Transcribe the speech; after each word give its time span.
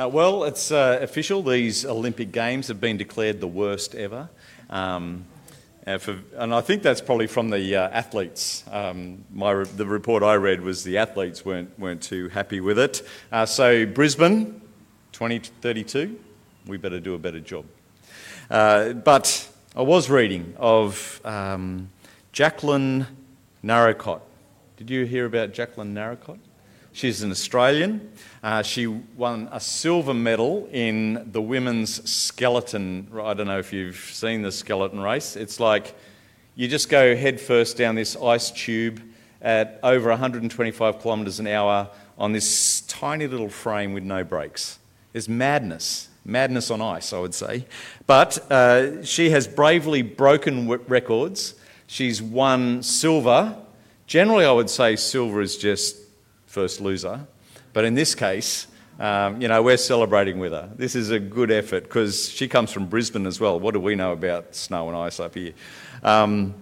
Uh, 0.00 0.08
well, 0.08 0.44
it's 0.44 0.72
uh, 0.72 0.98
official. 1.02 1.42
These 1.42 1.84
Olympic 1.84 2.32
Games 2.32 2.68
have 2.68 2.80
been 2.80 2.96
declared 2.96 3.38
the 3.38 3.46
worst 3.46 3.94
ever. 3.94 4.30
Um, 4.70 5.26
uh, 5.86 5.98
for, 5.98 6.18
and 6.36 6.54
I 6.54 6.62
think 6.62 6.82
that's 6.82 7.02
probably 7.02 7.26
from 7.26 7.50
the 7.50 7.76
uh, 7.76 7.90
athletes. 7.90 8.64
Um, 8.70 9.26
my, 9.30 9.62
the 9.62 9.84
report 9.84 10.22
I 10.22 10.36
read 10.36 10.62
was 10.62 10.84
the 10.84 10.96
athletes 10.96 11.44
weren't, 11.44 11.78
weren't 11.78 12.00
too 12.00 12.30
happy 12.30 12.60
with 12.60 12.78
it. 12.78 13.06
Uh, 13.30 13.44
so, 13.44 13.84
Brisbane, 13.84 14.62
2032, 15.12 16.18
we 16.66 16.78
better 16.78 16.98
do 16.98 17.12
a 17.12 17.18
better 17.18 17.40
job. 17.40 17.66
Uh, 18.48 18.94
but 18.94 19.50
I 19.76 19.82
was 19.82 20.08
reading 20.08 20.54
of 20.56 21.20
um, 21.26 21.90
Jacqueline 22.32 23.06
Narracott. 23.62 24.22
Did 24.78 24.88
you 24.88 25.04
hear 25.04 25.26
about 25.26 25.52
Jacqueline 25.52 25.92
Narracott? 25.92 26.38
She's 26.92 27.22
an 27.22 27.30
Australian. 27.30 28.10
Uh, 28.42 28.62
she 28.62 28.86
won 28.86 29.48
a 29.52 29.60
silver 29.60 30.14
medal 30.14 30.68
in 30.72 31.30
the 31.30 31.40
women's 31.40 32.10
skeleton. 32.10 33.08
I 33.14 33.34
don't 33.34 33.46
know 33.46 33.58
if 33.58 33.72
you've 33.72 33.96
seen 33.96 34.42
the 34.42 34.50
skeleton 34.50 35.00
race. 35.00 35.36
It's 35.36 35.60
like 35.60 35.94
you 36.56 36.66
just 36.68 36.88
go 36.88 37.14
headfirst 37.14 37.76
down 37.76 37.94
this 37.94 38.16
ice 38.16 38.50
tube 38.50 39.00
at 39.40 39.78
over 39.82 40.08
125 40.10 41.00
kilometres 41.00 41.38
an 41.38 41.46
hour 41.46 41.88
on 42.18 42.32
this 42.32 42.82
tiny 42.82 43.26
little 43.26 43.48
frame 43.48 43.94
with 43.94 44.02
no 44.02 44.24
brakes. 44.24 44.78
It's 45.14 45.28
madness. 45.28 46.08
Madness 46.24 46.70
on 46.70 46.82
ice, 46.82 47.12
I 47.12 47.18
would 47.18 47.34
say. 47.34 47.66
But 48.06 48.50
uh, 48.50 49.02
she 49.04 49.30
has 49.30 49.46
bravely 49.48 50.02
broken 50.02 50.68
records. 50.68 51.54
She's 51.86 52.20
won 52.20 52.82
silver. 52.82 53.56
Generally, 54.06 54.44
I 54.44 54.52
would 54.52 54.70
say 54.70 54.96
silver 54.96 55.40
is 55.40 55.56
just 55.56 55.96
first 56.50 56.80
loser. 56.80 57.26
But 57.72 57.84
in 57.84 57.94
this 57.94 58.16
case, 58.16 58.66
um, 58.98 59.40
you 59.40 59.46
know, 59.46 59.62
we're 59.62 59.76
celebrating 59.76 60.40
with 60.40 60.50
her. 60.52 60.68
This 60.76 60.96
is 60.96 61.10
a 61.10 61.20
good 61.20 61.52
effort 61.52 61.84
because 61.84 62.28
she 62.28 62.48
comes 62.48 62.72
from 62.72 62.86
Brisbane 62.86 63.26
as 63.26 63.40
well. 63.40 63.58
What 63.58 63.72
do 63.72 63.80
we 63.80 63.94
know 63.94 64.12
about 64.12 64.56
snow 64.56 64.88
and 64.88 64.96
ice 64.96 65.20
up 65.20 65.36
here? 65.36 65.52
Um, 66.02 66.54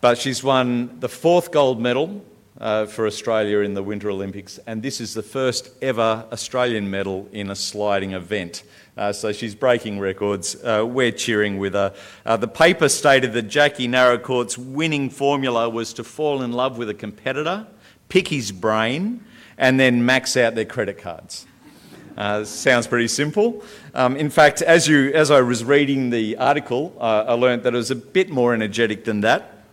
but 0.00 0.18
she's 0.18 0.42
won 0.42 0.98
the 0.98 1.08
fourth 1.08 1.52
gold 1.52 1.80
medal 1.80 2.24
uh, 2.60 2.86
for 2.86 3.06
Australia 3.06 3.60
in 3.60 3.74
the 3.74 3.82
Winter 3.82 4.10
Olympics, 4.10 4.58
and 4.66 4.82
this 4.82 5.00
is 5.00 5.14
the 5.14 5.22
first 5.22 5.70
ever 5.80 6.26
Australian 6.32 6.90
medal 6.90 7.28
in 7.30 7.50
a 7.50 7.54
sliding 7.54 8.12
event. 8.12 8.64
Uh, 8.96 9.12
so 9.12 9.30
she's 9.30 9.54
breaking 9.54 10.00
records. 10.00 10.56
Uh, 10.64 10.84
we're 10.84 11.12
cheering 11.12 11.58
with 11.58 11.74
her. 11.74 11.94
Uh, 12.26 12.36
the 12.36 12.48
paper 12.48 12.88
stated 12.88 13.32
that 13.34 13.42
Jackie 13.42 13.86
Narracott's 13.86 14.58
winning 14.58 15.08
formula 15.08 15.68
was 15.70 15.92
to 15.92 16.02
fall 16.02 16.42
in 16.42 16.52
love 16.52 16.76
with 16.76 16.90
a 16.90 16.94
competitor, 16.94 17.66
pick 18.08 18.26
his 18.26 18.50
brain, 18.50 19.24
and 19.58 19.78
then 19.78 20.06
max 20.06 20.36
out 20.36 20.54
their 20.54 20.64
credit 20.64 20.98
cards. 20.98 21.46
Uh, 22.16 22.44
sounds 22.44 22.86
pretty 22.86 23.06
simple. 23.06 23.62
Um, 23.94 24.16
in 24.16 24.30
fact, 24.30 24.62
as, 24.62 24.88
you, 24.88 25.12
as 25.12 25.30
I 25.30 25.40
was 25.40 25.62
reading 25.64 26.10
the 26.10 26.36
article, 26.36 26.96
uh, 26.98 27.24
I 27.28 27.32
learned 27.34 27.62
that 27.62 27.74
it 27.74 27.76
was 27.76 27.92
a 27.92 27.96
bit 27.96 28.30
more 28.30 28.54
energetic 28.54 29.04
than 29.04 29.20
that. 29.20 29.64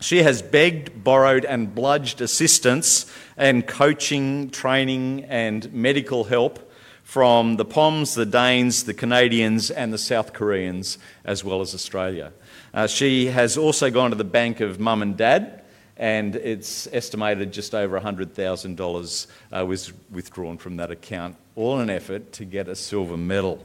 She 0.00 0.22
has 0.22 0.42
begged, 0.42 1.02
borrowed, 1.02 1.46
and 1.46 1.74
bludged 1.74 2.20
assistance 2.20 3.10
and 3.38 3.66
coaching, 3.66 4.50
training, 4.50 5.24
and 5.24 5.72
medical 5.72 6.24
help 6.24 6.70
from 7.04 7.56
the 7.56 7.64
Poms, 7.64 8.14
the 8.14 8.26
Danes, 8.26 8.84
the 8.84 8.92
Canadians, 8.92 9.70
and 9.70 9.90
the 9.90 9.98
South 9.98 10.34
Koreans, 10.34 10.98
as 11.24 11.42
well 11.42 11.62
as 11.62 11.74
Australia. 11.74 12.32
Uh, 12.74 12.86
she 12.86 13.26
has 13.26 13.56
also 13.56 13.90
gone 13.90 14.10
to 14.10 14.16
the 14.16 14.24
bank 14.24 14.60
of 14.60 14.78
mum 14.78 15.00
and 15.00 15.16
dad 15.16 15.63
and 15.96 16.36
it's 16.36 16.88
estimated 16.92 17.52
just 17.52 17.74
over 17.74 18.00
$100,000 18.00 19.26
uh, 19.52 19.66
was 19.66 19.92
withdrawn 20.10 20.58
from 20.58 20.76
that 20.76 20.90
account, 20.90 21.36
all 21.54 21.76
in 21.76 21.88
an 21.88 21.90
effort 21.90 22.32
to 22.32 22.44
get 22.44 22.68
a 22.68 22.74
silver 22.74 23.16
medal. 23.16 23.64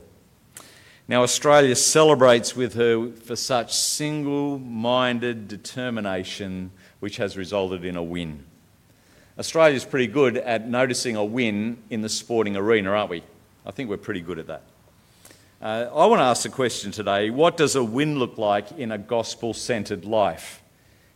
Now, 1.08 1.24
Australia 1.24 1.76
celebrates 1.76 2.56
with 2.56 2.76
her 2.76 3.12
for 3.12 3.36
such 3.36 3.76
single 3.76 4.60
minded 4.60 5.48
determination, 5.48 6.70
which 7.00 7.18
has 7.18 7.36
resulted 7.36 7.84
in 7.84 7.96
a 7.96 8.04
win. 8.04 8.46
Australia's 9.40 9.86
pretty 9.86 10.06
good 10.06 10.38
at 10.38 10.68
noticing 10.68 11.16
a 11.16 11.26
win 11.26 11.78
in 11.90 12.02
the 12.02 12.10
sporting 12.10 12.56
arena, 12.56 12.92
aren't 12.92 13.10
we? 13.10 13.24
I 13.66 13.72
think 13.72 13.90
we're 13.90 13.98
pretty 13.98 14.22
good 14.22 14.38
at 14.38 14.48
that. 14.48 14.64
Uh, 15.62 15.90
I 15.92 16.06
want 16.06 16.20
to 16.20 16.26
ask 16.26 16.44
the 16.44 16.50
question 16.50 16.92
today 16.92 17.32
what 17.32 17.58
does 17.58 17.76
a 17.76 17.84
win 17.84 18.20
look 18.20 18.38
like 18.38 18.72
in 18.74 18.92
a 18.92 18.98
gospel 18.98 19.54
centered 19.54 20.06
life? 20.06 20.62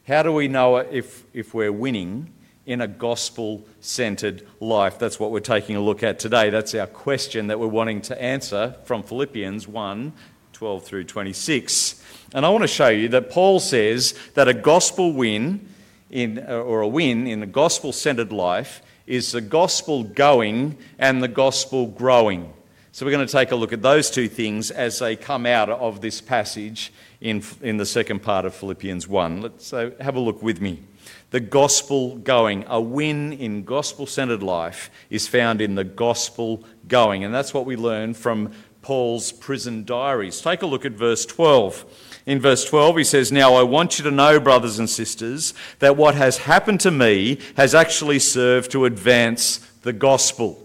How 0.06 0.22
do 0.22 0.34
we 0.34 0.50
know 0.50 0.76
if, 0.76 1.24
if 1.34 1.54
we're 1.54 1.72
winning 1.72 2.34
in 2.66 2.82
a 2.82 2.88
gospel 2.88 3.66
centered 3.80 4.46
life? 4.60 5.00
That's 5.00 5.18
what 5.18 5.32
we're 5.32 5.40
taking 5.40 5.78
a 5.78 5.82
look 5.82 6.04
at 6.04 6.20
today. 6.20 6.50
That's 6.50 6.76
our 6.76 6.88
question 6.88 7.48
that 7.48 7.58
we're 7.58 7.68
wanting 7.68 8.02
to 8.02 8.22
answer 8.22 8.76
from 8.84 9.04
Philippians 9.04 9.66
1 9.66 10.12
12 10.52 10.84
through 10.84 11.06
26. 11.06 12.04
And 12.34 12.46
I 12.46 12.50
want 12.50 12.64
to 12.64 12.68
show 12.68 12.90
you 12.90 13.08
that 13.10 13.30
Paul 13.30 13.62
says 13.62 14.14
that 14.34 14.50
a 14.50 14.54
gospel 14.54 15.14
win 15.14 15.70
in, 16.10 16.40
uh, 16.40 16.52
or 16.52 16.82
a 16.82 16.88
win 16.88 17.26
in 17.26 17.42
a 17.42 17.48
gospel 17.48 17.94
centered 17.94 18.34
life 18.34 18.82
is 19.08 19.32
the 19.32 19.42
gospel 19.42 20.04
going 20.04 20.78
and 21.00 21.24
the 21.24 21.28
gospel 21.30 21.88
growing. 21.88 22.54
So 22.96 23.08
we're 23.08 23.12
going 23.12 23.26
to 23.26 23.32
take 23.32 23.50
a 23.50 23.56
look 23.56 23.74
at 23.74 23.82
those 23.82 24.12
two 24.12 24.28
things 24.28 24.70
as 24.70 25.00
they 25.00 25.16
come 25.16 25.48
out 25.48 25.68
of 25.68 26.02
this 26.02 26.22
passage 26.22 26.94
in, 27.22 27.42
in 27.64 27.78
the 27.78 27.88
second 27.88 28.22
part 28.22 28.46
of 28.46 28.54
Philippians 28.54 29.08
1. 29.08 29.42
Let's 29.42 29.74
uh, 29.74 29.90
have 30.00 30.16
a 30.16 30.20
look 30.20 30.44
with 30.44 30.62
me. 30.62 30.84
The 31.32 31.40
gospel 31.40 32.18
going, 32.18 32.66
a 32.68 32.80
win 32.80 33.34
in 33.34 33.64
gospel 33.64 34.06
centered 34.06 34.44
life 34.44 34.92
is 35.10 35.28
found 35.28 35.60
in 35.60 35.74
the 35.74 35.84
gospel 35.84 36.64
going. 36.88 37.24
And 37.24 37.34
that's 37.34 37.52
what 37.52 37.66
we 37.66 37.76
learn 37.76 38.14
from 38.14 38.52
Paul's 38.84 39.32
prison 39.32 39.86
diaries. 39.86 40.40
Take 40.40 40.62
a 40.62 40.68
look 40.68 40.86
at 40.86 40.92
verse 40.92 41.26
12. 41.26 41.86
In 42.28 42.40
verse 42.40 42.64
12, 42.64 42.98
he 42.98 43.04
says, 43.04 43.32
Now 43.32 43.56
I 43.56 43.64
want 43.64 43.98
you 43.98 44.04
to 44.04 44.12
know, 44.12 44.40
brothers 44.40 44.78
and 44.78 44.88
sisters, 44.88 45.56
that 45.80 45.98
what 45.98 46.14
has 46.14 46.38
happened 46.38 46.82
to 46.82 46.92
me 46.92 47.40
has 47.58 47.74
actually 47.74 48.20
served 48.20 48.70
to 48.74 48.86
advance 48.86 49.68
the 49.82 49.94
gospel. 49.94 50.63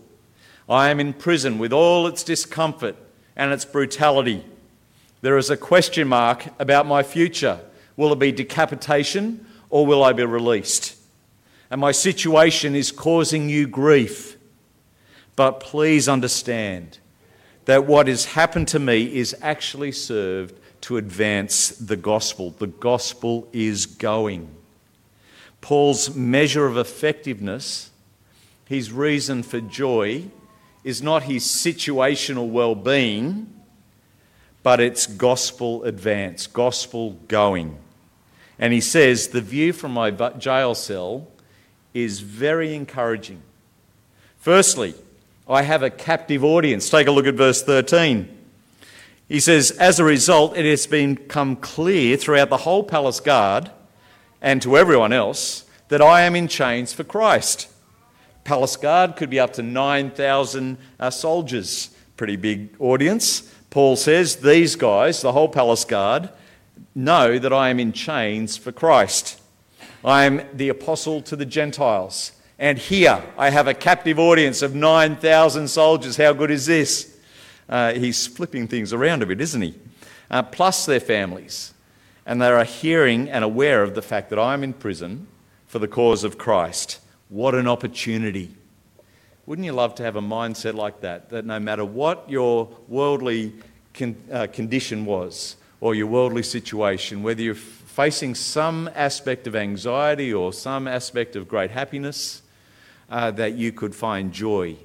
I 0.68 0.90
am 0.90 1.00
in 1.00 1.14
prison 1.14 1.58
with 1.58 1.72
all 1.72 2.06
its 2.06 2.22
discomfort 2.22 2.96
and 3.36 3.52
its 3.52 3.64
brutality. 3.64 4.44
There 5.22 5.38
is 5.38 5.50
a 5.50 5.56
question 5.56 6.08
mark 6.08 6.46
about 6.58 6.86
my 6.86 7.02
future. 7.02 7.60
Will 7.96 8.12
it 8.12 8.18
be 8.18 8.32
decapitation 8.32 9.46
or 9.70 9.86
will 9.86 10.04
I 10.04 10.12
be 10.12 10.24
released? 10.24 10.96
And 11.70 11.80
my 11.80 11.92
situation 11.92 12.74
is 12.74 12.92
causing 12.92 13.48
you 13.48 13.66
grief. 13.66 14.36
But 15.36 15.60
please 15.60 16.08
understand 16.08 16.98
that 17.64 17.86
what 17.86 18.08
has 18.08 18.24
happened 18.24 18.68
to 18.68 18.78
me 18.78 19.16
is 19.16 19.36
actually 19.40 19.92
served 19.92 20.58
to 20.82 20.96
advance 20.96 21.68
the 21.70 21.96
gospel. 21.96 22.50
The 22.50 22.66
gospel 22.66 23.48
is 23.52 23.86
going. 23.86 24.48
Paul's 25.60 26.14
measure 26.14 26.66
of 26.66 26.76
effectiveness, 26.76 27.90
his 28.64 28.92
reason 28.92 29.42
for 29.42 29.60
joy, 29.60 30.24
is 30.84 31.02
not 31.02 31.24
his 31.24 31.44
situational 31.44 32.48
well 32.48 32.74
being 32.74 33.58
but 34.62 34.80
it's 34.80 35.06
gospel 35.06 35.82
advance, 35.84 36.46
gospel 36.46 37.12
going. 37.28 37.78
And 38.58 38.72
he 38.72 38.82
says, 38.82 39.28
The 39.28 39.40
view 39.40 39.72
from 39.72 39.92
my 39.92 40.10
jail 40.10 40.74
cell 40.74 41.26
is 41.94 42.20
very 42.20 42.74
encouraging. 42.74 43.40
Firstly, 44.38 44.94
I 45.48 45.62
have 45.62 45.82
a 45.82 45.88
captive 45.88 46.44
audience. 46.44 46.90
Take 46.90 47.06
a 47.06 47.10
look 47.10 47.26
at 47.26 47.34
verse 47.34 47.62
13. 47.62 48.28
He 49.28 49.40
says, 49.40 49.70
As 49.70 49.98
a 49.98 50.04
result, 50.04 50.56
it 50.56 50.66
has 50.66 50.86
become 50.86 51.56
clear 51.56 52.16
throughout 52.16 52.50
the 52.50 52.58
whole 52.58 52.84
palace 52.84 53.20
guard 53.20 53.70
and 54.42 54.60
to 54.62 54.76
everyone 54.76 55.12
else 55.12 55.64
that 55.88 56.02
I 56.02 56.22
am 56.22 56.36
in 56.36 56.48
chains 56.48 56.92
for 56.92 57.04
Christ. 57.04 57.68
Palace 58.48 58.76
guard 58.76 59.16
could 59.16 59.28
be 59.28 59.38
up 59.38 59.52
to 59.52 59.62
9,000 59.62 60.78
uh, 60.98 61.10
soldiers. 61.10 61.90
Pretty 62.16 62.36
big 62.36 62.74
audience. 62.78 63.42
Paul 63.68 63.94
says, 63.94 64.36
These 64.36 64.74
guys, 64.74 65.20
the 65.20 65.32
whole 65.32 65.50
palace 65.50 65.84
guard, 65.84 66.30
know 66.94 67.38
that 67.38 67.52
I 67.52 67.68
am 67.68 67.78
in 67.78 67.92
chains 67.92 68.56
for 68.56 68.72
Christ. 68.72 69.38
I 70.02 70.24
am 70.24 70.40
the 70.54 70.70
apostle 70.70 71.20
to 71.24 71.36
the 71.36 71.44
Gentiles. 71.44 72.32
And 72.58 72.78
here 72.78 73.22
I 73.36 73.50
have 73.50 73.68
a 73.68 73.74
captive 73.74 74.18
audience 74.18 74.62
of 74.62 74.74
9,000 74.74 75.68
soldiers. 75.68 76.16
How 76.16 76.32
good 76.32 76.50
is 76.50 76.64
this? 76.64 77.18
Uh, 77.68 77.92
he's 77.92 78.26
flipping 78.26 78.66
things 78.66 78.94
around 78.94 79.22
a 79.22 79.26
bit, 79.26 79.42
isn't 79.42 79.60
he? 79.60 79.74
Uh, 80.30 80.42
plus 80.42 80.86
their 80.86 81.00
families. 81.00 81.74
And 82.24 82.40
they 82.40 82.48
are 82.48 82.64
hearing 82.64 83.28
and 83.28 83.44
aware 83.44 83.82
of 83.82 83.94
the 83.94 84.00
fact 84.00 84.30
that 84.30 84.38
I'm 84.38 84.64
in 84.64 84.72
prison 84.72 85.26
for 85.66 85.78
the 85.78 85.86
cause 85.86 86.24
of 86.24 86.38
Christ. 86.38 87.00
What 87.28 87.54
an 87.54 87.68
opportunity. 87.68 88.54
Wouldn't 89.46 89.64
you 89.64 89.72
love 89.72 89.94
to 89.96 90.02
have 90.02 90.16
a 90.16 90.20
mindset 90.20 90.74
like 90.74 91.00
that? 91.00 91.30
That 91.30 91.44
no 91.44 91.58
matter 91.60 91.84
what 91.84 92.28
your 92.28 92.68
worldly 92.86 93.54
con- 93.94 94.16
uh, 94.30 94.46
condition 94.46 95.04
was 95.04 95.56
or 95.80 95.94
your 95.94 96.06
worldly 96.06 96.42
situation, 96.42 97.22
whether 97.22 97.42
you're 97.42 97.54
facing 97.54 98.34
some 98.34 98.88
aspect 98.94 99.46
of 99.46 99.56
anxiety 99.56 100.32
or 100.32 100.52
some 100.52 100.88
aspect 100.88 101.36
of 101.36 101.48
great 101.48 101.70
happiness, 101.70 102.42
uh, 103.10 103.30
that 103.32 103.54
you 103.54 103.72
could 103.72 103.94
find 103.94 104.32
joy 104.32 104.76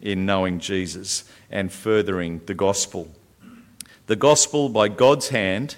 in 0.00 0.26
knowing 0.26 0.58
Jesus 0.58 1.24
and 1.50 1.72
furthering 1.72 2.40
the 2.46 2.54
gospel. 2.54 3.08
The 4.06 4.16
gospel, 4.16 4.68
by 4.68 4.88
God's 4.88 5.30
hand 5.30 5.76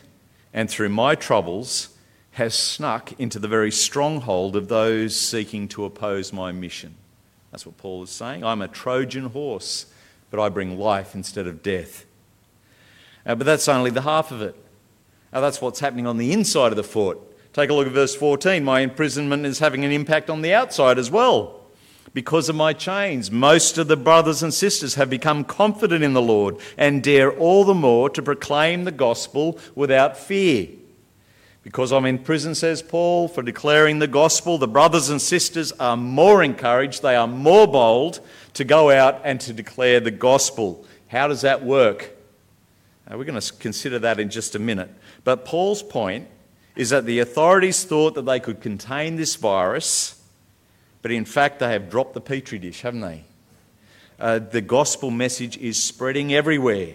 and 0.53 0.69
through 0.69 0.91
my 0.91 1.15
troubles, 1.15 1.89
has 2.39 2.55
snuck 2.55 3.13
into 3.19 3.41
the 3.41 3.49
very 3.49 3.73
stronghold 3.73 4.55
of 4.55 4.69
those 4.69 5.15
seeking 5.15 5.67
to 5.67 5.85
oppose 5.85 6.33
my 6.33 6.53
mission. 6.53 6.95
That's 7.51 7.67
what 7.67 7.77
Paul 7.77 8.05
is 8.05 8.11
saying. 8.11 8.45
I'm 8.45 8.63
a 8.63 8.69
Trojan 8.69 9.25
horse, 9.31 9.87
but 10.31 10.39
I 10.39 10.49
bring 10.49 10.79
life 10.79 11.17
instead 11.17 11.49
of 11.49 11.65
death. 11.65 12.07
Uh, 13.27 13.35
but 13.35 13.45
that's 13.45 13.67
only 13.67 13.91
the 13.91 14.03
half 14.03 14.31
of 14.31 14.41
it. 14.41 14.55
Now, 15.33 15.41
that's 15.41 15.61
what's 15.61 15.81
happening 15.81 16.07
on 16.07 16.17
the 16.17 16.33
inside 16.33 16.71
of 16.71 16.77
the 16.77 16.85
fort. 16.85 17.19
Take 17.53 17.71
a 17.71 17.75
look 17.75 17.89
at 17.89 17.93
verse 17.93 18.15
14. 18.15 18.63
My 18.63 18.81
imprisonment 18.81 19.45
is 19.45 19.59
having 19.59 19.85
an 19.85 19.91
impact 19.91 20.31
on 20.31 20.43
the 20.43 20.55
outside 20.55 20.97
as 20.97 21.11
well. 21.11 21.61
Because 22.15 22.49
of 22.49 22.55
my 22.55 22.73
chains, 22.73 23.33
most 23.33 23.79
of 23.79 23.89
the 23.89 23.97
brothers 23.97 24.45
and 24.45 24.55
sisters 24.55 24.95
have 24.95 25.11
become 25.11 25.43
confident 25.43 26.05
in 26.05 26.13
the 26.13 26.23
Lord 26.23 26.59
and 26.77 27.03
dare 27.03 27.33
all 27.33 27.65
the 27.65 27.75
more 27.75 28.09
to 28.11 28.23
proclaim 28.23 28.85
the 28.85 28.93
gospel 28.93 29.59
without 29.75 30.17
fear. 30.17 30.69
Because 31.69 31.93
I'm 31.93 32.07
in 32.07 32.21
prison, 32.21 32.55
says 32.55 32.81
Paul, 32.81 33.29
for 33.29 33.43
declaring 33.43 33.99
the 33.99 34.07
gospel, 34.07 34.57
the 34.57 34.67
brothers 34.67 35.11
and 35.11 35.21
sisters 35.21 35.71
are 35.73 35.99
more 35.99 36.43
encouraged, 36.43 37.03
they 37.03 37.15
are 37.15 37.27
more 37.27 37.67
bold 37.69 38.21
to 38.55 38.65
go 38.65 38.91
out 38.91 39.21
and 39.23 39.39
to 39.43 39.53
declare 39.53 40.01
the 40.01 40.11
gospel. 40.11 40.87
How 41.09 41.29
does 41.29 41.43
that 41.43 41.63
work? 41.63 42.17
Now, 43.07 43.19
we're 43.19 43.27
going 43.27 43.39
to 43.39 43.53
consider 43.53 43.99
that 43.99 44.19
in 44.19 44.31
just 44.31 44.55
a 44.55 44.59
minute. 44.59 44.89
But 45.25 45.45
Paul's 45.45 45.83
point 45.83 46.29
is 46.75 46.89
that 46.89 47.05
the 47.05 47.19
authorities 47.19 47.85
thought 47.85 48.15
that 48.15 48.25
they 48.25 48.41
could 48.41 48.63
contain 48.63 49.17
this 49.17 49.37
virus, 49.37 50.25
but 51.03 51.11
in 51.11 51.27
fact, 51.27 51.59
they 51.59 51.71
have 51.71 51.91
dropped 51.91 52.15
the 52.15 52.23
petri 52.23 52.59
dish, 52.59 52.81
haven't 52.81 53.03
they? 53.03 53.25
Uh, 54.19 54.39
the 54.39 54.63
gospel 54.63 55.11
message 55.11 55.59
is 55.59 55.83
spreading 55.83 56.33
everywhere. 56.33 56.95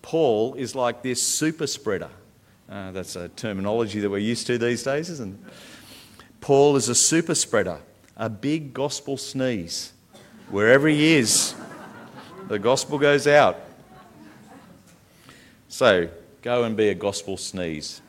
Paul 0.00 0.54
is 0.54 0.74
like 0.74 1.02
this 1.02 1.22
super 1.22 1.66
spreader. 1.66 2.08
Uh, 2.70 2.92
that's 2.92 3.16
a 3.16 3.28
terminology 3.30 3.98
that 4.00 4.10
we're 4.10 4.18
used 4.18 4.46
to 4.46 4.58
these 4.58 4.82
days, 4.82 5.08
isn't 5.08 5.34
it? 5.34 5.52
Paul 6.40 6.76
is 6.76 6.88
a 6.90 6.94
super 6.94 7.34
spreader, 7.34 7.78
a 8.16 8.28
big 8.28 8.74
gospel 8.74 9.16
sneeze. 9.16 9.92
Wherever 10.50 10.86
he 10.86 11.14
is, 11.14 11.54
the 12.48 12.58
gospel 12.58 12.98
goes 12.98 13.26
out. 13.26 13.58
So, 15.68 16.10
go 16.42 16.64
and 16.64 16.76
be 16.76 16.90
a 16.90 16.94
gospel 16.94 17.36
sneeze. 17.36 18.02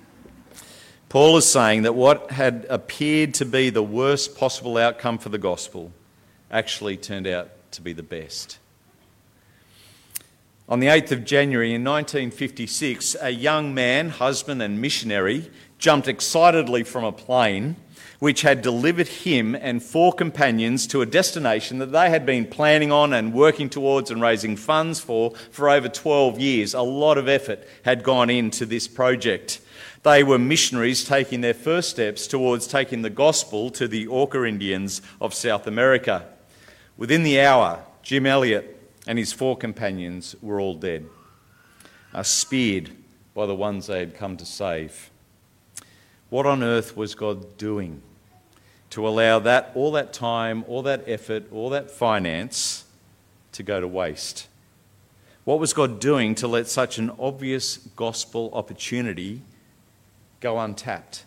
Paul 1.08 1.38
is 1.38 1.46
saying 1.46 1.84
that 1.84 1.96
what 1.96 2.32
had 2.32 2.68
appeared 2.70 3.34
to 3.36 3.46
be 3.46 3.70
the 3.70 3.82
worst 3.82 4.38
possible 4.38 4.78
outcome 4.78 5.18
for 5.18 5.30
the 5.30 5.38
gospel 5.38 5.92
actually 6.52 6.98
turned 6.98 7.28
out 7.28 7.50
to 7.72 7.82
be 7.82 7.94
the 7.94 8.04
best. 8.04 8.60
On 10.70 10.80
the 10.80 10.86
8th 10.86 11.12
of 11.12 11.26
January 11.26 11.74
in 11.74 11.84
1956, 11.84 13.16
a 13.20 13.32
young 13.32 13.74
man, 13.74 14.10
husband, 14.10 14.62
and 14.62 14.80
missionary 14.80 15.50
jumped 15.80 16.08
excitedly 16.08 16.84
from 16.84 17.04
a 17.04 17.12
plane 17.12 17.76
which 18.20 18.44
had 18.44 18.62
delivered 18.62 19.08
him 19.08 19.56
and 19.56 19.82
four 19.82 20.14
companions 20.14 20.86
to 20.86 21.02
a 21.02 21.08
destination 21.08 21.80
that 21.80 21.92
they 21.92 22.12
had 22.12 22.24
been 22.24 22.46
planning 22.46 22.92
on 22.92 23.14
and 23.14 23.34
working 23.34 23.68
towards 23.68 24.12
and 24.12 24.22
raising 24.22 24.56
funds 24.56 25.00
for 25.00 25.32
for 25.50 25.72
over 25.72 25.90
12 25.90 26.40
years. 26.40 26.76
A 26.76 26.82
lot 26.82 27.18
of 27.18 27.28
effort 27.28 27.68
had 27.84 28.04
gone 28.04 28.30
into 28.30 28.64
this 28.64 28.88
project. 28.88 29.62
They 30.04 30.22
were 30.22 30.38
missionaries 30.38 31.04
taking 31.04 31.42
their 31.42 31.56
first 31.56 31.90
steps 31.90 32.28
towards 32.28 32.68
taking 32.68 33.02
the 33.02 33.10
gospel 33.10 33.72
to 33.72 33.88
the 33.88 34.08
Auca 34.08 34.46
Indians 34.46 35.02
of 35.20 35.34
South 35.34 35.66
America. 35.66 36.28
Within 36.96 37.24
the 37.24 37.42
hour, 37.42 37.84
Jim 38.04 38.28
Elliot 38.28 38.79
and 39.08 39.18
his 39.18 39.34
four 39.34 39.58
companions 39.58 40.36
were 40.42 40.60
all 40.60 40.76
dead, 40.76 41.06
speared 42.24 42.92
by 43.34 43.46
the 43.46 43.56
ones 43.56 43.88
they 43.88 44.00
had 44.00 44.16
come 44.16 44.38
to 44.38 44.46
save. 44.46 45.10
What 46.30 46.46
on 46.46 46.64
earth 46.64 46.96
was 46.96 47.16
God 47.16 47.58
doing 47.58 48.02
to 48.92 49.08
allow 49.08 49.40
that, 49.40 49.72
all 49.76 49.92
that 49.94 50.14
time, 50.14 50.64
all 50.68 50.82
that 50.84 51.04
effort, 51.08 51.52
all 51.52 51.70
that 51.70 51.90
finance 51.90 52.86
to 53.54 53.64
go 53.64 53.80
to 53.80 53.88
waste? 53.88 54.48
What 55.46 55.60
was 55.60 55.74
God 55.74 56.00
doing 56.00 56.36
to 56.36 56.48
let 56.48 56.68
such 56.68 57.00
an 57.00 57.12
obvious 57.18 57.78
gospel 57.78 58.52
opportunity 58.54 59.42
go 60.40 60.60
untapped? 60.60 61.26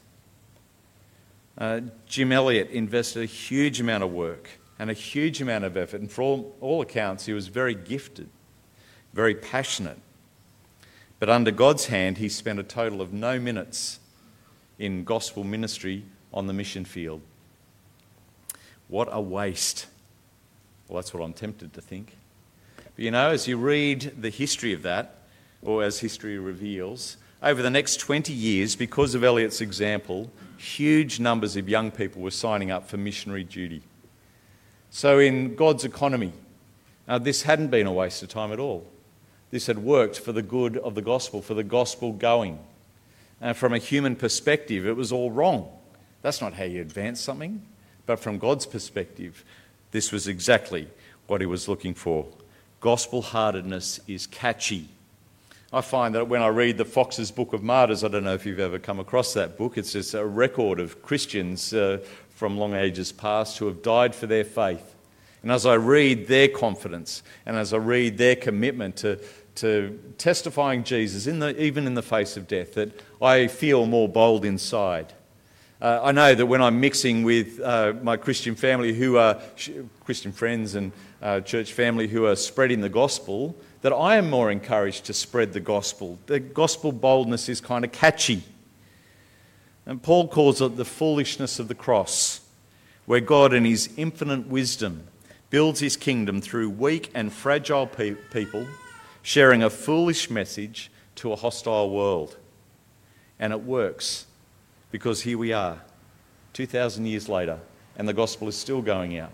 Uh, 1.58 1.80
Jim 2.06 2.30
Elliot 2.32 2.70
invested 2.70 3.22
a 3.22 3.26
huge 3.26 3.80
amount 3.80 4.04
of 4.04 4.12
work 4.12 4.48
and 4.82 4.90
a 4.90 4.94
huge 4.94 5.40
amount 5.40 5.62
of 5.62 5.76
effort. 5.76 6.00
And 6.00 6.10
for 6.10 6.22
all, 6.22 6.56
all 6.60 6.82
accounts, 6.82 7.24
he 7.26 7.32
was 7.32 7.46
very 7.46 7.72
gifted, 7.72 8.28
very 9.12 9.32
passionate. 9.32 9.98
But 11.20 11.30
under 11.30 11.52
God's 11.52 11.86
hand, 11.86 12.18
he 12.18 12.28
spent 12.28 12.58
a 12.58 12.64
total 12.64 13.00
of 13.00 13.12
no 13.12 13.38
minutes 13.38 14.00
in 14.80 15.04
gospel 15.04 15.44
ministry 15.44 16.02
on 16.34 16.48
the 16.48 16.52
mission 16.52 16.84
field. 16.84 17.20
What 18.88 19.08
a 19.12 19.20
waste. 19.20 19.86
Well, 20.88 20.96
that's 20.96 21.14
what 21.14 21.22
I'm 21.22 21.32
tempted 21.32 21.74
to 21.74 21.80
think. 21.80 22.16
But 22.76 23.04
you 23.04 23.12
know, 23.12 23.30
as 23.30 23.46
you 23.46 23.58
read 23.58 24.20
the 24.20 24.30
history 24.30 24.72
of 24.72 24.82
that, 24.82 25.14
or 25.62 25.84
as 25.84 26.00
history 26.00 26.40
reveals, 26.40 27.18
over 27.40 27.62
the 27.62 27.70
next 27.70 27.98
20 27.98 28.32
years, 28.32 28.74
because 28.74 29.14
of 29.14 29.22
Elliot's 29.22 29.60
example, 29.60 30.28
huge 30.58 31.20
numbers 31.20 31.56
of 31.56 31.68
young 31.68 31.92
people 31.92 32.20
were 32.20 32.32
signing 32.32 32.72
up 32.72 32.88
for 32.88 32.96
missionary 32.96 33.44
duty. 33.44 33.84
So, 34.94 35.18
in 35.18 35.54
God's 35.54 35.86
economy, 35.86 36.34
uh, 37.08 37.18
this 37.18 37.44
hadn't 37.44 37.68
been 37.68 37.86
a 37.86 37.92
waste 37.92 38.22
of 38.22 38.28
time 38.28 38.52
at 38.52 38.58
all. 38.58 38.86
This 39.50 39.66
had 39.66 39.78
worked 39.78 40.20
for 40.20 40.32
the 40.32 40.42
good 40.42 40.76
of 40.76 40.94
the 40.94 41.00
gospel, 41.00 41.40
for 41.40 41.54
the 41.54 41.64
gospel 41.64 42.12
going. 42.12 42.58
And 43.40 43.56
from 43.56 43.72
a 43.72 43.78
human 43.78 44.16
perspective, 44.16 44.86
it 44.86 44.94
was 44.94 45.10
all 45.10 45.30
wrong. 45.30 45.66
That's 46.20 46.42
not 46.42 46.52
how 46.52 46.64
you 46.64 46.82
advance 46.82 47.22
something. 47.22 47.62
But 48.04 48.20
from 48.20 48.36
God's 48.36 48.66
perspective, 48.66 49.46
this 49.92 50.12
was 50.12 50.28
exactly 50.28 50.88
what 51.26 51.40
he 51.40 51.46
was 51.46 51.68
looking 51.68 51.94
for. 51.94 52.26
Gospel 52.82 53.22
heartedness 53.22 53.98
is 54.06 54.26
catchy. 54.26 54.88
I 55.72 55.80
find 55.80 56.14
that 56.16 56.28
when 56.28 56.42
I 56.42 56.48
read 56.48 56.76
the 56.76 56.84
Foxe's 56.84 57.30
Book 57.30 57.54
of 57.54 57.62
Martyrs, 57.62 58.04
I 58.04 58.08
don't 58.08 58.24
know 58.24 58.34
if 58.34 58.44
you've 58.44 58.60
ever 58.60 58.78
come 58.78 59.00
across 59.00 59.32
that 59.32 59.56
book, 59.56 59.78
it's 59.78 59.92
just 59.92 60.12
a 60.12 60.26
record 60.26 60.80
of 60.80 61.00
Christians 61.02 61.72
uh, 61.72 62.00
from 62.42 62.58
long 62.58 62.74
ages 62.74 63.12
past 63.12 63.58
who 63.58 63.66
have 63.66 63.82
died 63.82 64.16
for 64.16 64.26
their 64.26 64.42
faith. 64.42 64.96
And 65.44 65.52
as 65.52 65.64
I 65.64 65.74
read 65.74 66.26
their 66.26 66.48
confidence 66.48 67.22
and 67.46 67.56
as 67.56 67.72
I 67.72 67.76
read 67.76 68.18
their 68.18 68.34
commitment 68.34 68.96
to, 68.96 69.20
to 69.56 69.96
testifying 70.18 70.82
Jesus, 70.82 71.28
in 71.28 71.38
the, 71.38 71.62
even 71.62 71.86
in 71.86 71.94
the 71.94 72.02
face 72.02 72.36
of 72.36 72.48
death, 72.48 72.74
that 72.74 73.00
I 73.22 73.46
feel 73.46 73.86
more 73.86 74.08
bold 74.08 74.44
inside. 74.44 75.12
Uh, 75.80 76.00
I 76.02 76.10
know 76.10 76.34
that 76.34 76.46
when 76.46 76.60
I'm 76.60 76.80
mixing 76.80 77.22
with 77.22 77.60
uh, 77.60 77.92
my 78.02 78.16
Christian 78.16 78.56
family 78.56 78.92
who 78.92 79.18
are 79.18 79.40
Christian 80.00 80.32
friends 80.32 80.74
and 80.74 80.90
uh, 81.22 81.42
church 81.42 81.72
family 81.72 82.08
who 82.08 82.26
are 82.26 82.34
spreading 82.34 82.80
the 82.80 82.88
gospel, 82.88 83.54
that 83.82 83.92
I 83.92 84.16
am 84.16 84.28
more 84.28 84.50
encouraged 84.50 85.04
to 85.04 85.12
spread 85.12 85.52
the 85.52 85.60
gospel. 85.60 86.18
The 86.26 86.40
gospel 86.40 86.90
boldness 86.90 87.48
is 87.48 87.60
kind 87.60 87.84
of 87.84 87.92
catchy. 87.92 88.42
And 89.86 90.02
Paul 90.02 90.28
calls 90.28 90.60
it 90.60 90.76
the 90.76 90.84
foolishness 90.84 91.58
of 91.58 91.68
the 91.68 91.74
cross, 91.74 92.40
where 93.06 93.20
God, 93.20 93.52
in 93.52 93.64
his 93.64 93.90
infinite 93.96 94.46
wisdom, 94.46 95.08
builds 95.50 95.80
his 95.80 95.96
kingdom 95.96 96.40
through 96.40 96.70
weak 96.70 97.10
and 97.14 97.32
fragile 97.32 97.86
pe- 97.86 98.14
people 98.14 98.66
sharing 99.22 99.62
a 99.62 99.70
foolish 99.70 100.30
message 100.30 100.90
to 101.16 101.32
a 101.32 101.36
hostile 101.36 101.90
world. 101.90 102.36
And 103.38 103.52
it 103.52 103.62
works 103.62 104.26
because 104.90 105.22
here 105.22 105.38
we 105.38 105.52
are, 105.52 105.80
2,000 106.52 107.06
years 107.06 107.28
later, 107.28 107.58
and 107.96 108.08
the 108.08 108.12
gospel 108.12 108.48
is 108.48 108.56
still 108.56 108.82
going 108.82 109.18
out. 109.18 109.32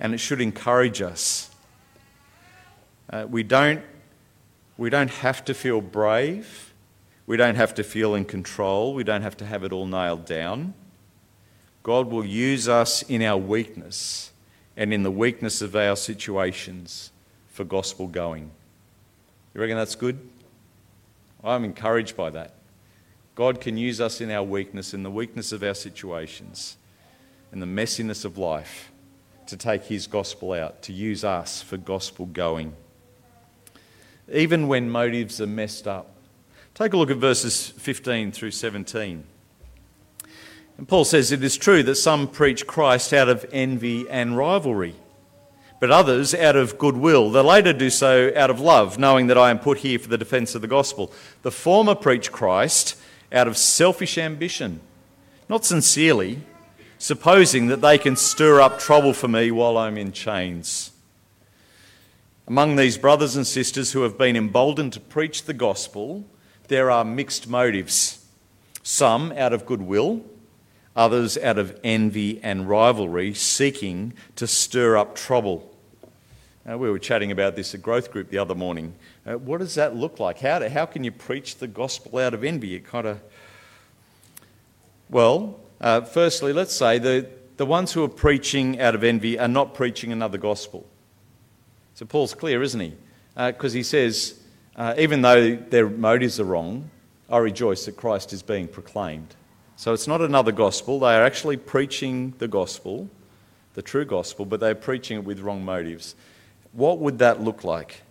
And 0.00 0.12
it 0.14 0.18
should 0.18 0.40
encourage 0.40 1.00
us. 1.00 1.50
Uh, 3.08 3.26
we, 3.28 3.42
don't, 3.42 3.82
we 4.76 4.90
don't 4.90 5.10
have 5.10 5.44
to 5.44 5.54
feel 5.54 5.80
brave 5.80 6.73
we 7.26 7.36
don't 7.36 7.54
have 7.54 7.74
to 7.74 7.84
feel 7.84 8.14
in 8.14 8.24
control. 8.24 8.94
We 8.94 9.04
don't 9.04 9.22
have 9.22 9.36
to 9.38 9.46
have 9.46 9.64
it 9.64 9.72
all 9.72 9.86
nailed 9.86 10.26
down. 10.26 10.74
God 11.82 12.10
will 12.10 12.24
use 12.24 12.68
us 12.68 13.02
in 13.02 13.22
our 13.22 13.36
weakness 13.36 14.32
and 14.76 14.92
in 14.92 15.02
the 15.02 15.10
weakness 15.10 15.62
of 15.62 15.76
our 15.76 15.96
situations 15.96 17.10
for 17.48 17.64
gospel 17.64 18.06
going. 18.06 18.50
You 19.54 19.60
reckon 19.60 19.76
that's 19.76 19.94
good? 19.94 20.18
I'm 21.42 21.64
encouraged 21.64 22.16
by 22.16 22.30
that. 22.30 22.54
God 23.34 23.60
can 23.60 23.76
use 23.76 24.00
us 24.00 24.20
in 24.20 24.30
our 24.30 24.42
weakness, 24.42 24.94
in 24.94 25.02
the 25.02 25.10
weakness 25.10 25.52
of 25.52 25.62
our 25.62 25.74
situations, 25.74 26.76
in 27.52 27.60
the 27.60 27.66
messiness 27.66 28.24
of 28.24 28.38
life, 28.38 28.90
to 29.46 29.56
take 29.56 29.84
His 29.84 30.06
gospel 30.06 30.52
out, 30.52 30.82
to 30.82 30.92
use 30.92 31.24
us 31.24 31.60
for 31.60 31.76
gospel 31.76 32.26
going. 32.26 32.74
Even 34.32 34.68
when 34.68 34.88
motives 34.88 35.40
are 35.40 35.46
messed 35.46 35.86
up, 35.86 36.13
Take 36.74 36.92
a 36.92 36.96
look 36.96 37.10
at 37.10 37.18
verses 37.18 37.68
15 37.68 38.32
through 38.32 38.50
17. 38.50 39.22
And 40.76 40.88
Paul 40.88 41.04
says, 41.04 41.30
It 41.30 41.44
is 41.44 41.56
true 41.56 41.84
that 41.84 41.94
some 41.94 42.26
preach 42.26 42.66
Christ 42.66 43.12
out 43.12 43.28
of 43.28 43.46
envy 43.52 44.08
and 44.10 44.36
rivalry. 44.36 44.96
But 45.78 45.92
others 45.92 46.34
out 46.34 46.56
of 46.56 46.76
goodwill. 46.76 47.30
The 47.30 47.44
later 47.44 47.72
do 47.72 47.90
so 47.90 48.32
out 48.34 48.50
of 48.50 48.58
love, 48.58 48.98
knowing 48.98 49.28
that 49.28 49.38
I 49.38 49.50
am 49.50 49.60
put 49.60 49.78
here 49.78 50.00
for 50.00 50.08
the 50.08 50.18
defence 50.18 50.56
of 50.56 50.62
the 50.62 50.66
gospel. 50.66 51.12
The 51.42 51.52
former 51.52 51.94
preach 51.94 52.32
Christ 52.32 52.96
out 53.30 53.46
of 53.46 53.56
selfish 53.56 54.18
ambition, 54.18 54.80
not 55.48 55.64
sincerely, 55.64 56.40
supposing 56.98 57.68
that 57.68 57.82
they 57.82 57.98
can 57.98 58.16
stir 58.16 58.60
up 58.60 58.80
trouble 58.80 59.12
for 59.12 59.28
me 59.28 59.52
while 59.52 59.78
I'm 59.78 59.96
in 59.96 60.10
chains. 60.10 60.90
Among 62.48 62.74
these 62.74 62.98
brothers 62.98 63.36
and 63.36 63.46
sisters 63.46 63.92
who 63.92 64.02
have 64.02 64.18
been 64.18 64.34
emboldened 64.34 64.92
to 64.94 65.00
preach 65.00 65.44
the 65.44 65.54
gospel, 65.54 66.24
there 66.68 66.90
are 66.90 67.04
mixed 67.04 67.48
motives. 67.48 68.24
Some 68.82 69.32
out 69.32 69.52
of 69.52 69.66
goodwill, 69.66 70.24
others 70.94 71.38
out 71.38 71.58
of 71.58 71.78
envy 71.82 72.40
and 72.42 72.68
rivalry, 72.68 73.34
seeking 73.34 74.12
to 74.36 74.46
stir 74.46 74.96
up 74.96 75.14
trouble. 75.14 75.70
Uh, 76.68 76.78
we 76.78 76.90
were 76.90 76.98
chatting 76.98 77.30
about 77.30 77.56
this 77.56 77.74
at 77.74 77.82
Growth 77.82 78.10
Group 78.10 78.30
the 78.30 78.38
other 78.38 78.54
morning. 78.54 78.94
Uh, 79.26 79.34
what 79.34 79.58
does 79.58 79.74
that 79.74 79.94
look 79.94 80.18
like? 80.18 80.38
How, 80.40 80.66
how 80.68 80.86
can 80.86 81.04
you 81.04 81.12
preach 81.12 81.56
the 81.56 81.66
gospel 81.66 82.18
out 82.18 82.32
of 82.32 82.42
envy? 82.42 82.74
It 82.74 82.86
kind 82.86 83.06
of. 83.06 83.20
Well, 85.10 85.60
uh, 85.80 86.00
firstly, 86.02 86.52
let's 86.54 86.74
say 86.74 86.98
the, 86.98 87.28
the 87.58 87.66
ones 87.66 87.92
who 87.92 88.02
are 88.04 88.08
preaching 88.08 88.80
out 88.80 88.94
of 88.94 89.04
envy 89.04 89.38
are 89.38 89.48
not 89.48 89.74
preaching 89.74 90.12
another 90.12 90.38
gospel. 90.38 90.86
So 91.94 92.06
Paul's 92.06 92.34
clear, 92.34 92.62
isn't 92.62 92.80
he? 92.80 92.94
Because 93.36 93.74
uh, 93.74 93.76
he 93.76 93.82
says, 93.82 94.40
uh, 94.76 94.94
even 94.98 95.22
though 95.22 95.56
their 95.56 95.88
motives 95.88 96.40
are 96.40 96.44
wrong, 96.44 96.90
I 97.30 97.38
rejoice 97.38 97.84
that 97.86 97.96
Christ 97.96 98.32
is 98.32 98.42
being 98.42 98.68
proclaimed. 98.68 99.34
So 99.76 99.92
it's 99.92 100.06
not 100.06 100.20
another 100.20 100.52
gospel. 100.52 101.00
They 101.00 101.14
are 101.14 101.24
actually 101.24 101.56
preaching 101.56 102.34
the 102.38 102.48
gospel, 102.48 103.08
the 103.74 103.82
true 103.82 104.04
gospel, 104.04 104.44
but 104.44 104.60
they're 104.60 104.74
preaching 104.74 105.18
it 105.18 105.24
with 105.24 105.40
wrong 105.40 105.64
motives. 105.64 106.14
What 106.72 106.98
would 106.98 107.18
that 107.18 107.40
look 107.40 107.64
like? 107.64 108.02